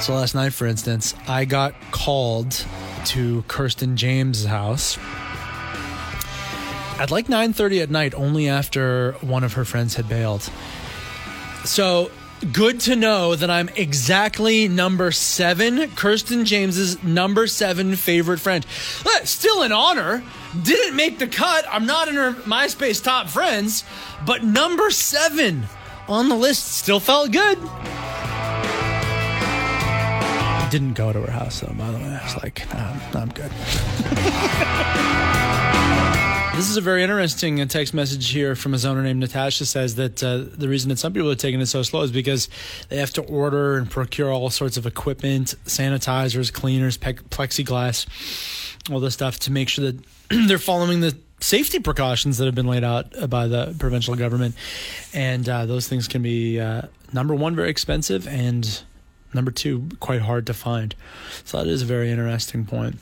[0.00, 2.64] So last night, for instance, I got called
[3.06, 4.98] to Kirsten James' house
[6.98, 10.48] at like 9:30 at night, only after one of her friends had bailed.
[11.64, 12.10] So
[12.52, 18.66] good to know that I'm exactly number seven, Kirsten James's number seven favorite friend.
[19.24, 20.22] Still an honor,
[20.62, 21.64] Didn't make the cut.
[21.70, 23.84] I'm not in her MySpace top friends,
[24.26, 25.66] but number seven
[26.08, 27.58] on the list still felt good.
[30.70, 32.18] Didn't go to her house though, by the way.
[32.20, 33.50] I was like, nah, I'm good.
[36.56, 39.96] This is a very interesting uh, text message here from a Zoner named Natasha says
[39.96, 42.48] that uh, the reason that some people are taking it so slow is because
[42.90, 48.06] they have to order and procure all sorts of equipment, sanitizers, cleaners, pe- plexiglass,
[48.90, 50.04] all this stuff to make sure that
[50.46, 54.54] they're following the safety precautions that have been laid out by the provincial government.
[55.12, 58.80] And uh, those things can be, uh, number one, very expensive, and
[59.34, 60.94] number two, quite hard to find.
[61.44, 62.94] So that is a very interesting point.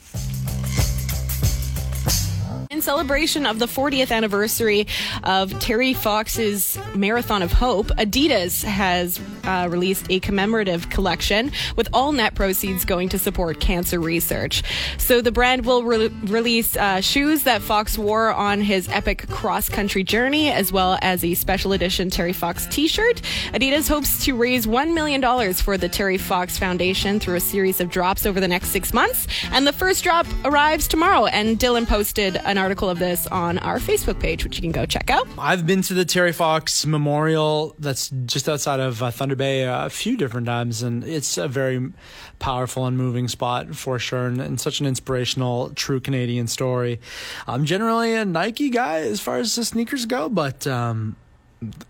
[2.73, 4.87] In celebration of the 40th anniversary
[5.25, 12.13] of Terry Fox's Marathon of Hope, Adidas has uh, released a commemorative collection with all
[12.13, 14.63] net proceeds going to support cancer research.
[14.97, 19.69] So the brand will re- release uh, shoes that Fox wore on his epic cross
[19.69, 23.21] country journey, as well as a special edition Terry Fox t shirt.
[23.53, 27.91] Adidas hopes to raise $1 million for the Terry Fox Foundation through a series of
[27.91, 29.27] drops over the next six months.
[29.51, 31.27] And the first drop arrives tomorrow.
[31.27, 34.87] And Dylan posted an article of this on our Facebook page, which you can go
[34.87, 35.27] check out.
[35.37, 39.91] I've been to the Terry Fox Memorial that's just outside of uh, Thunder Bay a
[39.91, 41.93] few different times, and it's a very
[42.39, 47.01] powerful and moving spot for sure, and, and such an inspirational, true Canadian story.
[47.49, 50.67] I'm generally a Nike guy as far as the sneakers go, but.
[50.67, 51.17] Um,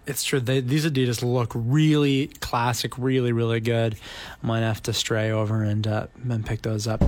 [0.06, 0.38] it's true.
[0.38, 3.96] They, these Adidas look really classic, really, really good.
[4.42, 7.02] Might have to stray over and uh, and pick those up.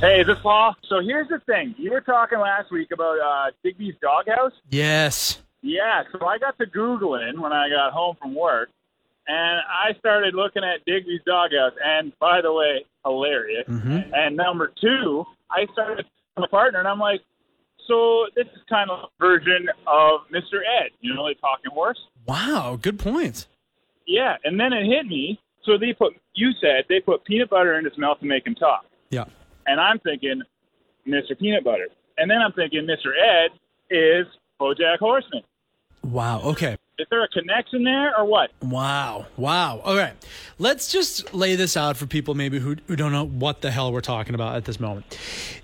[0.00, 0.74] Hey, is this Pol?
[0.88, 1.74] So here's the thing.
[1.76, 4.52] You were talking last week about uh, Digby's doghouse.
[4.70, 5.42] Yes.
[5.60, 8.70] Yeah, so I got to Googling when I got home from work,
[9.28, 11.74] and I started looking at Digby's doghouse.
[11.84, 13.68] And by the way, hilarious.
[13.68, 14.10] Mhm.
[14.16, 16.06] And number two, I started
[16.38, 17.20] my partner, and I'm like,
[17.86, 20.60] so this is kind of a version of Mr.
[20.80, 21.98] Ed, you know, the talking horse.
[22.26, 22.78] Wow.
[22.80, 23.46] Good point.
[24.06, 25.38] Yeah, and then it hit me.
[25.66, 28.54] So they put, you said they put peanut butter in his mouth to make him
[28.54, 28.86] talk.
[29.10, 29.24] Yeah.
[29.70, 30.42] And I'm thinking,
[31.06, 31.38] Mr.
[31.38, 31.86] Peanut Butter.
[32.18, 33.12] And then I'm thinking, Mr.
[33.16, 33.50] Ed
[33.88, 34.26] is
[34.60, 35.42] Bojack Horseman.
[36.02, 36.40] Wow.
[36.42, 36.76] Okay.
[36.98, 38.50] Is there a connection there or what?
[38.62, 39.26] Wow.
[39.36, 39.80] Wow.
[39.84, 40.14] All right.
[40.58, 43.92] Let's just lay this out for people maybe who, who don't know what the hell
[43.92, 45.16] we're talking about at this moment.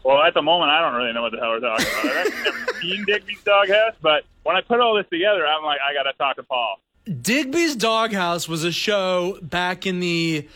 [0.04, 2.16] Well, at the moment, I don't really know what the hell we're talking about.
[2.16, 5.92] I've never seen Digby's Doghouse, but when I put all this together, I'm like, I
[5.92, 6.76] got to talk to Pol.
[7.22, 10.48] Digby's Doghouse was a show back in the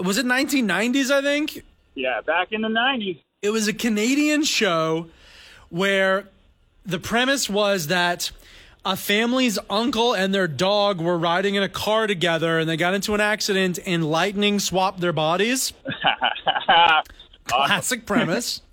[0.00, 1.64] was it 1990s I think?
[1.98, 3.18] Yeah, back in the 90s.
[3.42, 5.08] It was a Canadian show
[5.68, 6.28] where
[6.86, 8.30] the premise was that
[8.84, 12.94] a family's uncle and their dog were riding in a car together and they got
[12.94, 15.72] into an accident and lightning swapped their bodies.
[17.44, 18.62] Classic premise.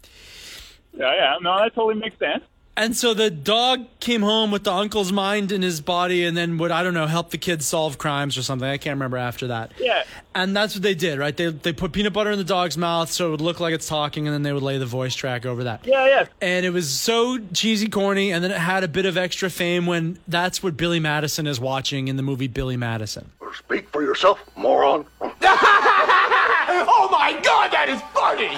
[0.97, 1.35] Yeah, yeah.
[1.41, 2.41] No, that totally makes sense.
[2.77, 6.57] And so the dog came home with the uncle's mind in his body and then
[6.57, 8.67] would, I don't know, help the kids solve crimes or something.
[8.67, 9.71] I can't remember after that.
[9.79, 10.03] Yeah.
[10.33, 11.35] And that's what they did, right?
[11.35, 13.87] They, they put peanut butter in the dog's mouth so it would look like it's
[13.87, 15.87] talking and then they would lay the voice track over that.
[15.87, 16.25] Yeah, yeah.
[16.41, 19.85] And it was so cheesy, corny, and then it had a bit of extra fame
[19.85, 23.31] when that's what Billy Madison is watching in the movie Billy Madison.
[23.57, 25.05] Speak for yourself, moron.
[25.21, 28.51] oh my god, that is funny!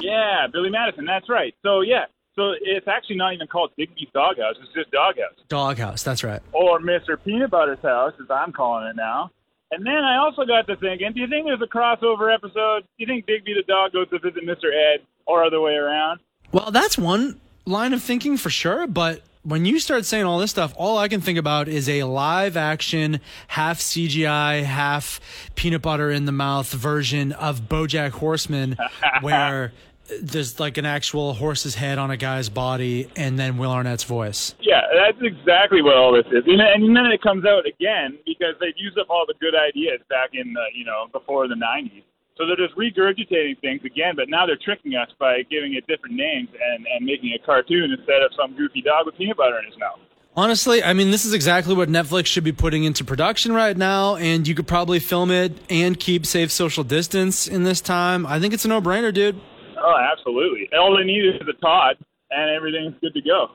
[0.00, 1.04] Yeah, Billy Madison.
[1.04, 1.54] That's right.
[1.62, 2.06] So, yeah.
[2.38, 4.54] So it's actually not even called Digby's Doghouse.
[4.62, 5.34] It's just Doghouse.
[5.48, 6.40] Doghouse, that's right.
[6.52, 7.18] or Mr.
[7.22, 9.32] Peanut Butter's house, as I'm calling it now.
[9.72, 12.82] And then I also got to thinking, do you think there's a crossover episode?
[12.82, 14.70] Do you think Digby the dog goes to visit Mr.
[14.72, 16.20] Ed or other way around?
[16.52, 20.50] Well, that's one line of thinking for sure, but when you start saying all this
[20.50, 25.20] stuff, all I can think about is a live action, half CGI, half
[25.54, 28.76] peanut butter in the mouth version of Bojack Horseman,
[29.22, 29.72] where
[30.20, 34.54] there's like an actual horse's head on a guy's body and then Will Arnett's voice.
[34.60, 36.44] Yeah, that's exactly what all this is.
[36.46, 40.00] And, and then it comes out again because they've used up all the good ideas
[40.08, 42.02] back in the, you know, before the 90s.
[42.36, 46.14] So they're just regurgitating things again, but now they're tricking us by giving it different
[46.14, 49.66] names and, and making a cartoon instead of some goofy dog with peanut butter in
[49.66, 49.98] his mouth.
[50.36, 54.14] Honestly, I mean, this is exactly what Netflix should be putting into production right now,
[54.14, 58.24] and you could probably film it and keep safe social distance in this time.
[58.24, 59.40] I think it's a no brainer, dude.
[59.80, 60.68] Oh, absolutely.
[60.78, 61.96] All they need is a Todd,
[62.30, 63.52] and everything's good to go.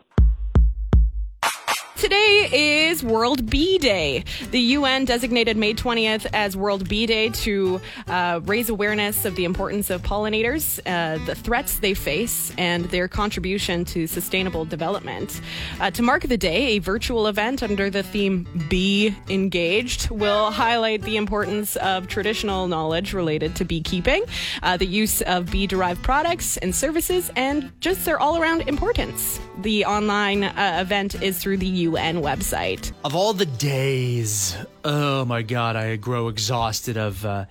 [2.03, 4.25] Today is World Bee Day.
[4.51, 9.45] The UN designated May 20th as World Bee Day to uh, raise awareness of the
[9.45, 15.39] importance of pollinators, uh, the threats they face, and their contribution to sustainable development.
[15.79, 21.03] Uh, to mark the day, a virtual event under the theme Bee Engaged will highlight
[21.03, 24.25] the importance of traditional knowledge related to beekeeping,
[24.61, 29.39] uh, the use of bee derived products and services, and just their all around importance.
[29.61, 32.91] The online uh, event is through the UN website.
[33.03, 37.45] Of all the days, oh my god, I grow exhausted of uh,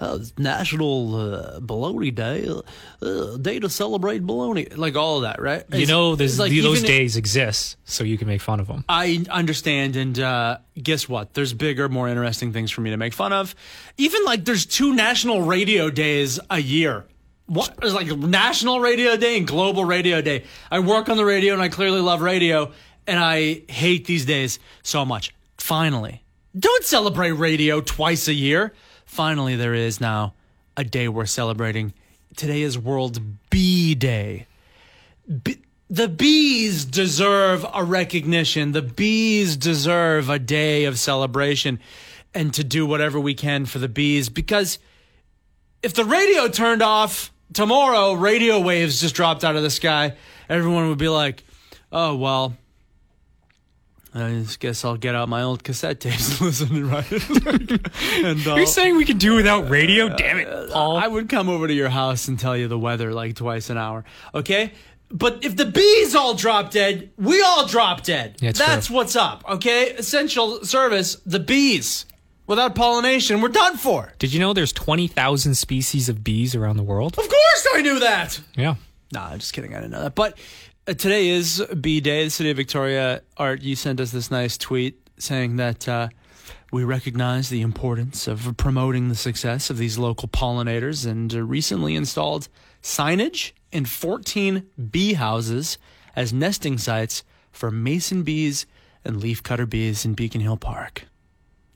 [0.00, 2.48] uh, National uh, Baloney Day,
[3.02, 5.64] uh, day to celebrate baloney, like all of that, right?
[5.70, 8.66] You It's- know, there's, like those even- days exist, so you can make fun of
[8.66, 8.84] them.
[8.88, 11.34] I understand, and uh, guess what?
[11.34, 13.54] There's bigger, more interesting things for me to make fun of.
[13.98, 17.04] Even like there's two national radio days a year.
[17.46, 20.44] What there's like National Radio Day and Global Radio Day.
[20.70, 22.72] I work on the radio, and I clearly love radio,
[23.06, 25.34] and I hate these days so much.
[25.58, 26.22] Finally,
[26.58, 28.72] don't celebrate radio twice a year.
[29.04, 30.34] Finally, there is now
[30.76, 31.92] a day we're celebrating.
[32.36, 34.46] Today is World Bee Day
[35.92, 38.72] the bees deserve a recognition.
[38.72, 41.80] The bees deserve a day of celebration
[42.32, 44.78] and to do whatever we can for the bees because
[45.82, 50.16] if the radio turned off tomorrow, radio waves just dropped out of the sky,
[50.48, 51.44] everyone would be like,
[51.92, 52.56] oh, well,
[54.14, 57.10] I just guess I'll get out my old cassette tapes and listen to right.
[58.24, 60.08] and, uh, You're saying we can do without radio?
[60.14, 60.96] Damn it, Pol.
[60.96, 63.78] I would come over to your house and tell you the weather like twice an
[63.78, 64.04] hour.
[64.34, 64.72] Okay?
[65.10, 68.36] But if the bees all drop dead, we all drop dead.
[68.40, 69.44] Yeah, it's That's what's up.
[69.48, 69.90] Okay?
[69.92, 72.06] Essential service, the bees.
[72.46, 74.12] Without pollination, we're done for.
[74.18, 77.16] Did you know there's 20,000 species of bees around the world?
[77.18, 78.40] Of course I knew that.
[78.56, 78.74] Yeah.
[79.12, 79.72] Nah, I'm just kidding.
[79.74, 80.14] I didn't know that.
[80.14, 80.36] But uh,
[80.86, 82.24] today is Bee Day.
[82.24, 86.08] The city of Victoria, Art, you sent us this nice tweet saying that uh,
[86.72, 91.94] we recognize the importance of promoting the success of these local pollinators and uh, recently
[91.94, 92.48] installed
[92.82, 95.78] signage in 14 bee houses
[96.16, 98.66] as nesting sites for mason bees
[99.04, 101.06] and leafcutter bees in Beacon Hill Park.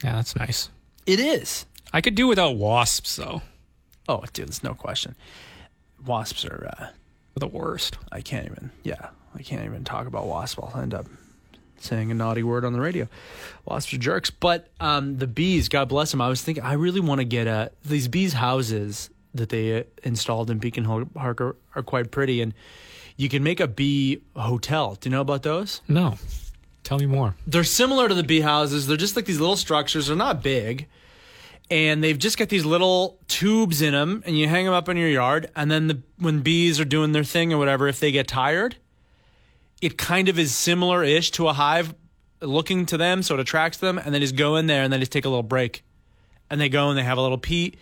[0.03, 0.71] Yeah, that's nice.
[1.07, 1.67] It is.
[1.93, 3.43] I could do without wasps, though.
[4.09, 5.15] Oh, dude, there's no question.
[6.05, 6.75] Wasps are.
[6.79, 6.87] Uh,
[7.37, 7.99] The worst.
[8.11, 8.71] I can't even.
[8.83, 10.61] Yeah, I can't even talk about wasps.
[10.63, 11.07] I'll end up
[11.79, 13.09] saying a naughty word on the radio.
[13.67, 14.31] Wasps are jerks.
[14.31, 16.21] But um, the bees, God bless them.
[16.21, 19.83] I was thinking, I really want to get uh, these bees houses that they uh,
[20.03, 22.55] installed in Beacon Hill Park are, are quite pretty, and
[23.17, 24.97] you can make a bee hotel.
[24.99, 25.83] Do you know about those?
[25.89, 26.17] No.
[26.85, 27.35] Tell me more.
[27.47, 28.87] They're similar to the bee houses.
[28.87, 30.07] They're just like these little structures.
[30.07, 30.87] They're not big.
[31.71, 34.97] And they've just got these little tubes in them, and you hang them up in
[34.97, 35.51] your yard.
[35.57, 38.77] And then the, when bees are doing their thing or whatever, if they get tired,
[39.83, 41.95] it kind of is similar ish to a hive
[42.41, 43.23] looking to them.
[43.23, 43.99] So it attracts them.
[43.99, 45.83] And they just go in there and then just take a little break.
[46.51, 47.75] And they go and they have a little pee,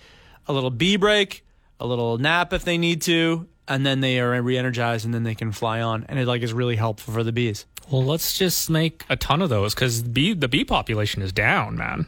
[0.47, 1.45] a little bee break,
[1.79, 3.47] a little nap if they need to.
[3.69, 6.07] And then they are re energized and then they can fly on.
[6.09, 7.67] And it like is really helpful for the bees.
[7.91, 11.77] Well, let's just make a ton of those because bee, the bee population is down,
[11.77, 12.07] man.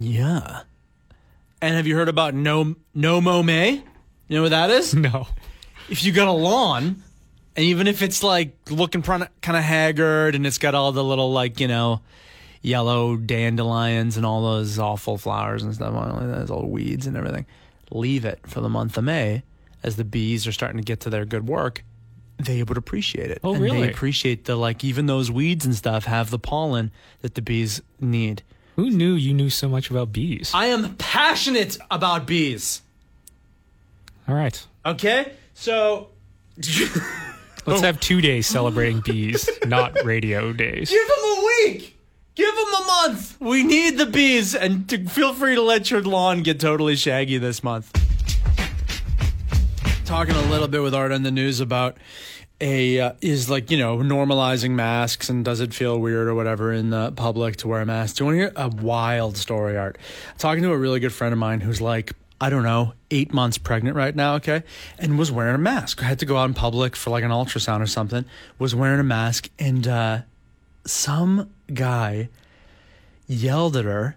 [0.00, 0.62] Yeah.
[1.60, 3.82] And have you heard about no no Mow May?
[4.28, 4.94] You know what that is?
[4.94, 5.26] No.
[5.88, 7.02] If you got a lawn,
[7.56, 11.32] and even if it's like looking kind of haggard, and it's got all the little
[11.32, 12.02] like you know
[12.62, 17.16] yellow dandelions and all those awful flowers and stuff on it, those old weeds and
[17.16, 17.46] everything,
[17.90, 19.42] leave it for the month of May
[19.82, 21.84] as the bees are starting to get to their good work.
[22.38, 23.40] They would appreciate it.
[23.42, 23.82] Oh, and really?
[23.82, 26.92] They appreciate the like even those weeds and stuff have the pollen
[27.22, 28.42] that the bees need.
[28.78, 30.52] Who knew you knew so much about bees?
[30.54, 32.80] I am passionate about bees.
[34.28, 34.64] All right.
[34.86, 36.10] Okay, so
[37.66, 40.90] Let's have two days celebrating bees, not radio days.
[40.90, 41.98] give them a week,
[42.36, 43.40] give them a month.
[43.40, 47.38] We need the bees, and to, feel free to let your lawn get totally shaggy
[47.38, 47.90] this month.
[50.04, 51.96] Talking a little bit with Art on the news about
[52.60, 56.72] a uh, is like you know normalizing masks and does it feel weird or whatever
[56.72, 58.16] in the public to wear a mask.
[58.16, 59.98] Do you want to hear a wild story, Art?
[60.38, 63.58] Talking to a really good friend of mine who's like I don't know eight months
[63.58, 64.62] pregnant right now, okay,
[64.98, 66.02] and was wearing a mask.
[66.02, 68.24] I had to go out in public for like an ultrasound or something.
[68.58, 70.20] Was wearing a mask and uh,
[70.84, 72.28] some guy
[73.26, 74.16] yelled at her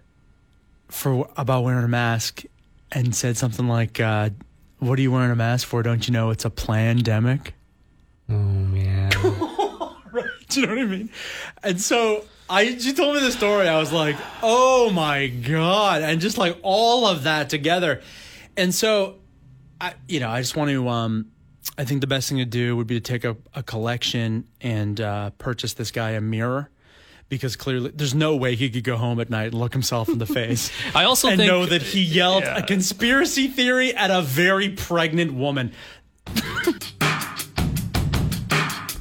[0.88, 2.44] for about wearing a mask
[2.90, 4.30] and said something like, uh,
[4.80, 5.82] "What are you wearing a mask for?
[5.82, 7.54] Don't you know it's a pandemic?"
[8.32, 9.10] Oh, man.
[10.48, 11.10] Do you know what I mean?
[11.62, 13.68] And so I, she told me the story.
[13.68, 18.02] I was like, oh my god, and just like all of that together.
[18.56, 19.16] And so,
[19.80, 20.88] I, you know, I just want to.
[20.88, 21.28] Um,
[21.78, 25.00] I think the best thing to do would be to take a, a collection and
[25.00, 26.68] uh, purchase this guy a mirror
[27.30, 30.18] because clearly there's no way he could go home at night and look himself in
[30.18, 30.70] the face.
[30.94, 32.58] I also and think- know that he yelled Yeah.
[32.58, 35.72] a conspiracy theory at a very pregnant woman.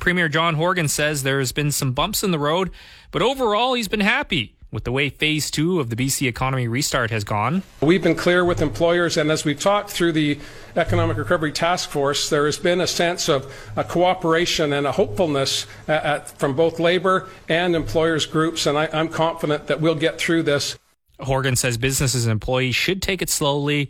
[0.01, 2.71] Premier John Horgan says there's been some bumps in the road,
[3.11, 7.11] but overall he's been happy with the way phase two of the BC economy restart
[7.11, 7.61] has gone.
[7.81, 10.39] We've been clear with employers, and as we've talked through the
[10.75, 15.67] Economic Recovery Task Force, there has been a sense of a cooperation and a hopefulness
[15.87, 20.17] uh, at, from both labor and employers groups, and I, I'm confident that we'll get
[20.17, 20.79] through this.
[21.19, 23.87] Horgan says businesses and employees should take it slowly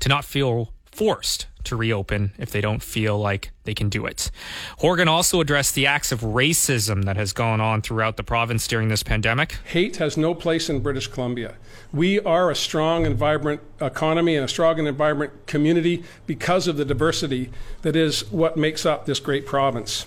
[0.00, 4.30] to not feel forced to reopen if they don't feel like they can do it.
[4.78, 8.88] Horgan also addressed the acts of racism that has gone on throughout the province during
[8.88, 9.58] this pandemic.
[9.64, 11.54] Hate has no place in British Columbia.
[11.92, 16.76] We are a strong and vibrant economy and a strong and vibrant community because of
[16.76, 17.50] the diversity
[17.82, 20.06] that is what makes up this great province.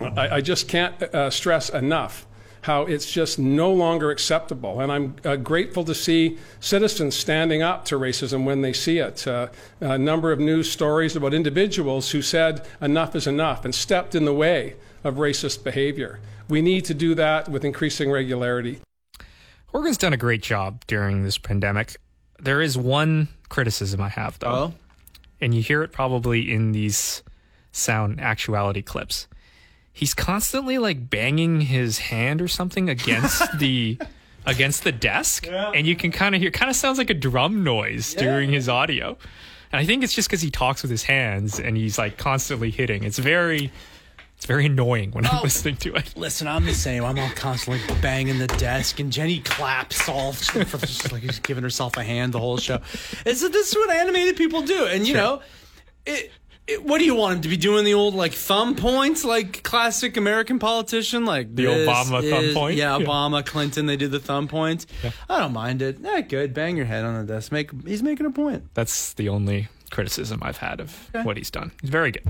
[0.00, 2.26] I, I just can't uh, stress enough
[2.62, 4.80] how it's just no longer acceptable.
[4.80, 9.26] And I'm uh, grateful to see citizens standing up to racism when they see it.
[9.26, 9.48] Uh,
[9.80, 14.24] a number of news stories about individuals who said enough is enough and stepped in
[14.24, 16.20] the way of racist behavior.
[16.48, 18.80] We need to do that with increasing regularity.
[19.66, 21.96] Horgan's done a great job during this pandemic.
[22.40, 24.48] There is one criticism I have, though.
[25.40, 27.22] And you hear it probably in these
[27.72, 29.28] sound actuality clips.
[29.92, 33.98] He's constantly like banging his hand or something against the
[34.46, 37.62] against the desk and you can kind of hear kind of sounds like a drum
[37.62, 39.18] noise during his audio.
[39.72, 42.70] And I think it's just cuz he talks with his hands and he's like constantly
[42.70, 43.04] hitting.
[43.04, 43.70] It's very
[44.40, 45.42] it's very annoying when I'm oh.
[45.42, 46.14] listening to it.
[46.16, 47.04] Listen, I'm the same.
[47.04, 51.62] I'm all constantly banging the desk, and Jenny claps all for just like she's giving
[51.62, 52.80] herself a hand the whole show.
[53.26, 55.42] It's this is what animated people do, and you know,
[56.06, 56.32] it, it.
[56.82, 57.84] What do you want him to be doing?
[57.84, 62.54] The old like thumb points, like classic American politician, like The this Obama thumb is-
[62.54, 62.76] point?
[62.76, 63.06] Yeah, Yeah.
[63.06, 64.86] Obama, Clinton, they do the thumb points.
[65.28, 65.98] I don't mind it.
[66.00, 66.54] Yeah, good.
[66.54, 67.52] Bang your head on the desk.
[67.52, 68.64] Make he's making a point.
[68.74, 71.72] That's the only criticism I've had of what he's done.
[71.80, 72.22] He's very good.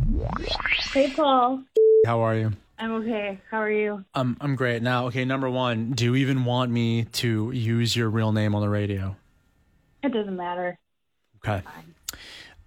[0.93, 1.63] Hey, Paul.
[2.07, 2.53] How are you?
[2.79, 3.39] I'm okay.
[3.51, 4.05] How are you?
[4.15, 4.83] I'm I'm great.
[4.83, 8.63] Now, okay, number one, do you even want me to use your real name on
[8.63, 9.17] the radio?
[10.03, 10.79] It doesn't matter.
[11.45, 11.63] Okay.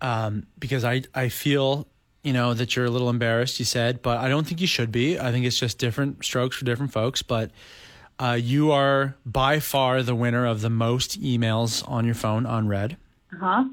[0.04, 1.88] Um, because I I feel
[2.24, 3.58] you know that you're a little embarrassed.
[3.58, 5.20] You said, but I don't think you should be.
[5.20, 7.24] I think it's just different strokes for different folks.
[7.24, 7.50] But
[8.20, 12.98] uh, you are by far the winner of the most emails on your phone unread.
[13.40, 13.66] Huh?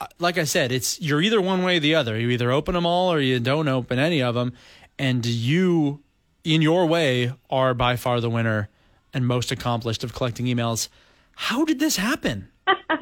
[0.00, 2.18] uh, like I said, it's you're either one way or the other.
[2.18, 4.54] You either open them all or you don't open any of them.
[4.98, 6.02] And you,
[6.42, 8.68] in your way, are by far the winner
[9.12, 10.88] and most accomplished of collecting emails.
[11.36, 12.48] How did this happen?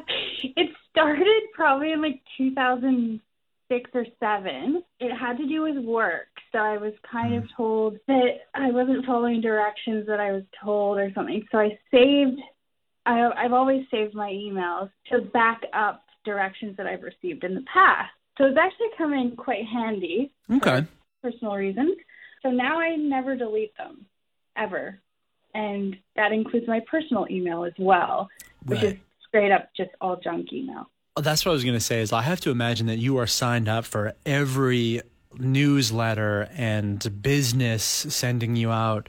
[0.91, 4.83] Started probably in like 2006 or 7.
[4.99, 6.27] It had to do with work.
[6.51, 7.55] So I was kind of mm.
[7.55, 11.45] told that I wasn't following directions that I was told or something.
[11.51, 12.39] So I saved,
[13.05, 17.65] I, I've always saved my emails to back up directions that I've received in the
[17.73, 18.11] past.
[18.37, 20.85] So it's actually come in quite handy Okay.
[21.21, 21.95] personal reasons.
[22.43, 24.05] So now I never delete them,
[24.57, 24.99] ever.
[25.53, 28.29] And that includes my personal email as well,
[28.65, 28.93] which Right.
[28.93, 28.99] is
[29.31, 30.89] straight up just all junk email.
[31.15, 32.01] Oh, That's what I was going to say.
[32.01, 35.01] Is I have to imagine that you are signed up for every
[35.37, 39.07] newsletter and business sending you out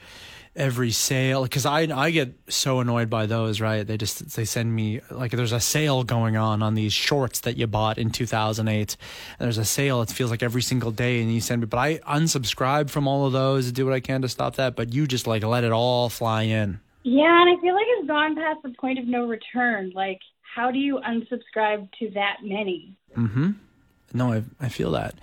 [0.54, 3.60] every sale because I I get so annoyed by those.
[3.60, 3.86] Right?
[3.86, 7.56] They just they send me like there's a sale going on on these shorts that
[7.56, 8.96] you bought in 2008.
[9.38, 10.02] And there's a sale.
[10.02, 11.66] It feels like every single day, and you send me.
[11.66, 13.72] But I unsubscribe from all of those.
[13.72, 14.76] Do what I can to stop that.
[14.76, 16.80] But you just like let it all fly in.
[17.04, 19.92] Yeah, and I feel like it's gone past the point of no return.
[19.94, 22.94] Like, how do you unsubscribe to that many?
[23.16, 23.50] Mm-hmm.
[24.14, 25.14] No, I I feel that.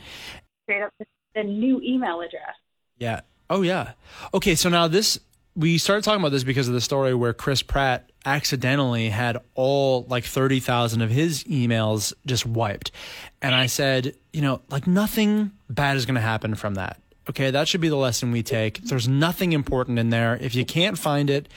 [0.64, 0.94] Straight up
[1.36, 2.56] the new email address.
[2.98, 3.22] Yeah.
[3.50, 3.94] Oh yeah.
[4.34, 5.20] Okay, so now this
[5.56, 10.04] we started talking about this because of the story where Chris Pratt accidentally had all
[10.04, 12.92] like 30,000 of his emails just wiped.
[13.42, 17.02] And I said, you know, like nothing bad is going to happen from that.
[17.30, 18.82] Okay, that should be the lesson we take.
[18.82, 20.36] There's nothing important in there.
[20.42, 21.48] If you can't find it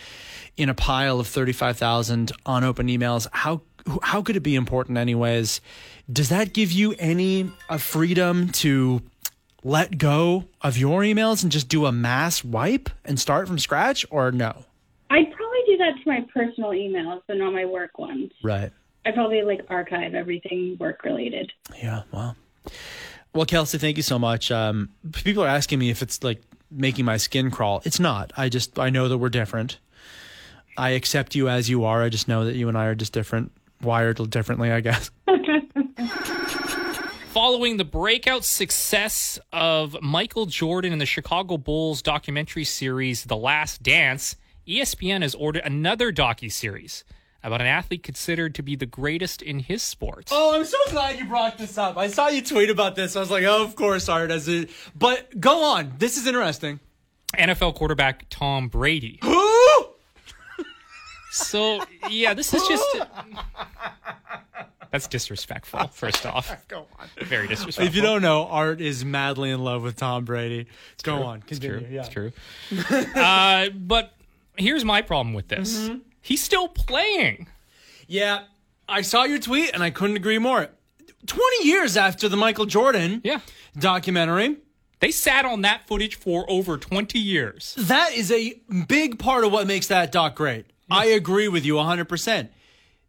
[0.58, 3.62] in a pile of 35,000 unopened emails, how
[4.02, 5.60] how could it be important anyways?
[6.12, 9.02] Does that give you any uh, freedom to
[9.64, 14.04] let go of your emails and just do a mass wipe and start from scratch,
[14.10, 14.66] or no?
[15.10, 18.30] I'd probably do that to my personal emails, but not my work ones.
[18.44, 18.70] Right.
[19.04, 21.50] I probably like archive everything work related.
[21.82, 22.02] Yeah.
[22.12, 22.36] Wow.
[23.34, 24.50] Well, Kelsey, thank you so much.
[24.50, 27.82] Um, people are asking me if it's like making my skin crawl.
[27.84, 28.32] It's not.
[28.36, 29.78] I just I know that we're different.
[30.76, 32.02] I accept you as you are.
[32.02, 33.52] I just know that you and I are just different,
[33.82, 34.70] wired differently.
[34.70, 35.10] I guess.
[37.32, 43.82] Following the breakout success of Michael Jordan in the Chicago Bulls documentary series The Last
[43.82, 44.36] Dance,
[44.68, 47.04] ESPN has ordered another docu-series
[47.42, 50.28] about an athlete considered to be the greatest in his sport.
[50.30, 51.96] Oh, I'm so glad you brought this up.
[51.96, 53.16] I saw you tweet about this.
[53.16, 54.30] I was like, oh, of course, Art.
[54.30, 55.94] As it, but go on.
[55.98, 56.80] This is interesting.
[57.36, 59.18] NFL quarterback Tom Brady.
[59.24, 59.86] Who?
[61.32, 62.84] So, yeah, this is just
[64.90, 66.54] That's disrespectful, first off.
[66.68, 67.08] Go on.
[67.24, 67.86] Very disrespectful.
[67.86, 70.66] If you don't know, Art is madly in love with Tom Brady.
[71.02, 71.42] Go on.
[71.48, 71.86] It's true.
[71.90, 72.00] Yeah.
[72.00, 72.32] It's true.
[73.16, 74.12] uh, but
[74.58, 75.78] here's my problem with this.
[75.78, 75.98] Mm-hmm.
[76.22, 77.48] He's still playing.
[78.06, 78.44] Yeah,
[78.88, 80.68] I saw your tweet and I couldn't agree more.
[81.26, 83.40] 20 years after the Michael Jordan Yeah.
[83.78, 84.56] documentary,
[85.00, 87.74] They sat on that footage for over 20 years.
[87.76, 88.54] that is a
[88.86, 90.66] big part of what makes that doc great.
[90.90, 92.50] I agree with you 100%.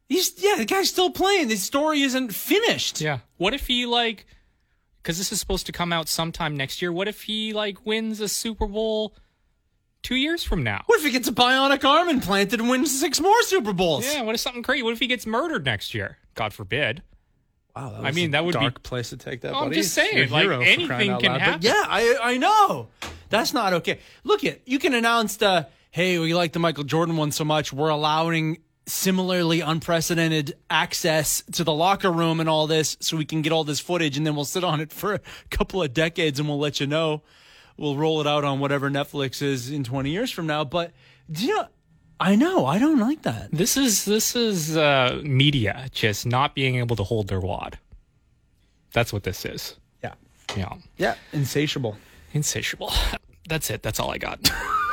[0.09, 1.49] He's, yeah, the guy's still playing.
[1.49, 2.99] The story isn't finished.
[2.99, 3.19] Yeah.
[3.37, 4.25] What if he like
[5.03, 6.91] cuz this is supposed to come out sometime next year.
[6.91, 9.15] What if he like wins a Super Bowl
[10.03, 10.83] 2 years from now?
[10.85, 14.05] What if he gets a bionic arm implanted and wins six more Super Bowls?
[14.05, 14.83] Yeah, what if something crazy?
[14.83, 16.17] What if he gets murdered next year?
[16.35, 17.01] God forbid.
[17.75, 19.53] Wow, that I mean, that would be- dark place to take that.
[19.53, 19.77] Oh, I'm buddy.
[19.77, 21.41] just saying, like, anything can loud.
[21.41, 21.61] Happen.
[21.63, 22.89] yeah, I I know
[23.29, 23.99] that's not okay.
[24.23, 27.71] Look at you can announce the hey, we like the Michael Jordan one so much,
[27.73, 33.41] we're allowing similarly unprecedented access to the locker room and all this, so we can
[33.41, 36.39] get all this footage, and then we'll sit on it for a couple of decades,
[36.39, 37.21] and we'll let you know.
[37.77, 40.63] We'll roll it out on whatever Netflix is in 20 years from now.
[40.63, 40.91] But
[41.31, 41.67] do you know?
[42.19, 43.49] I know I don't like that.
[43.51, 47.79] This is this is uh, media just not being able to hold their wad.
[48.93, 49.75] That's what this is.
[50.03, 50.13] Yeah,
[50.55, 51.97] Yeah, yeah, insatiable.
[52.33, 52.93] insatiable.
[53.49, 53.81] That's it.
[53.83, 54.39] That's all I got.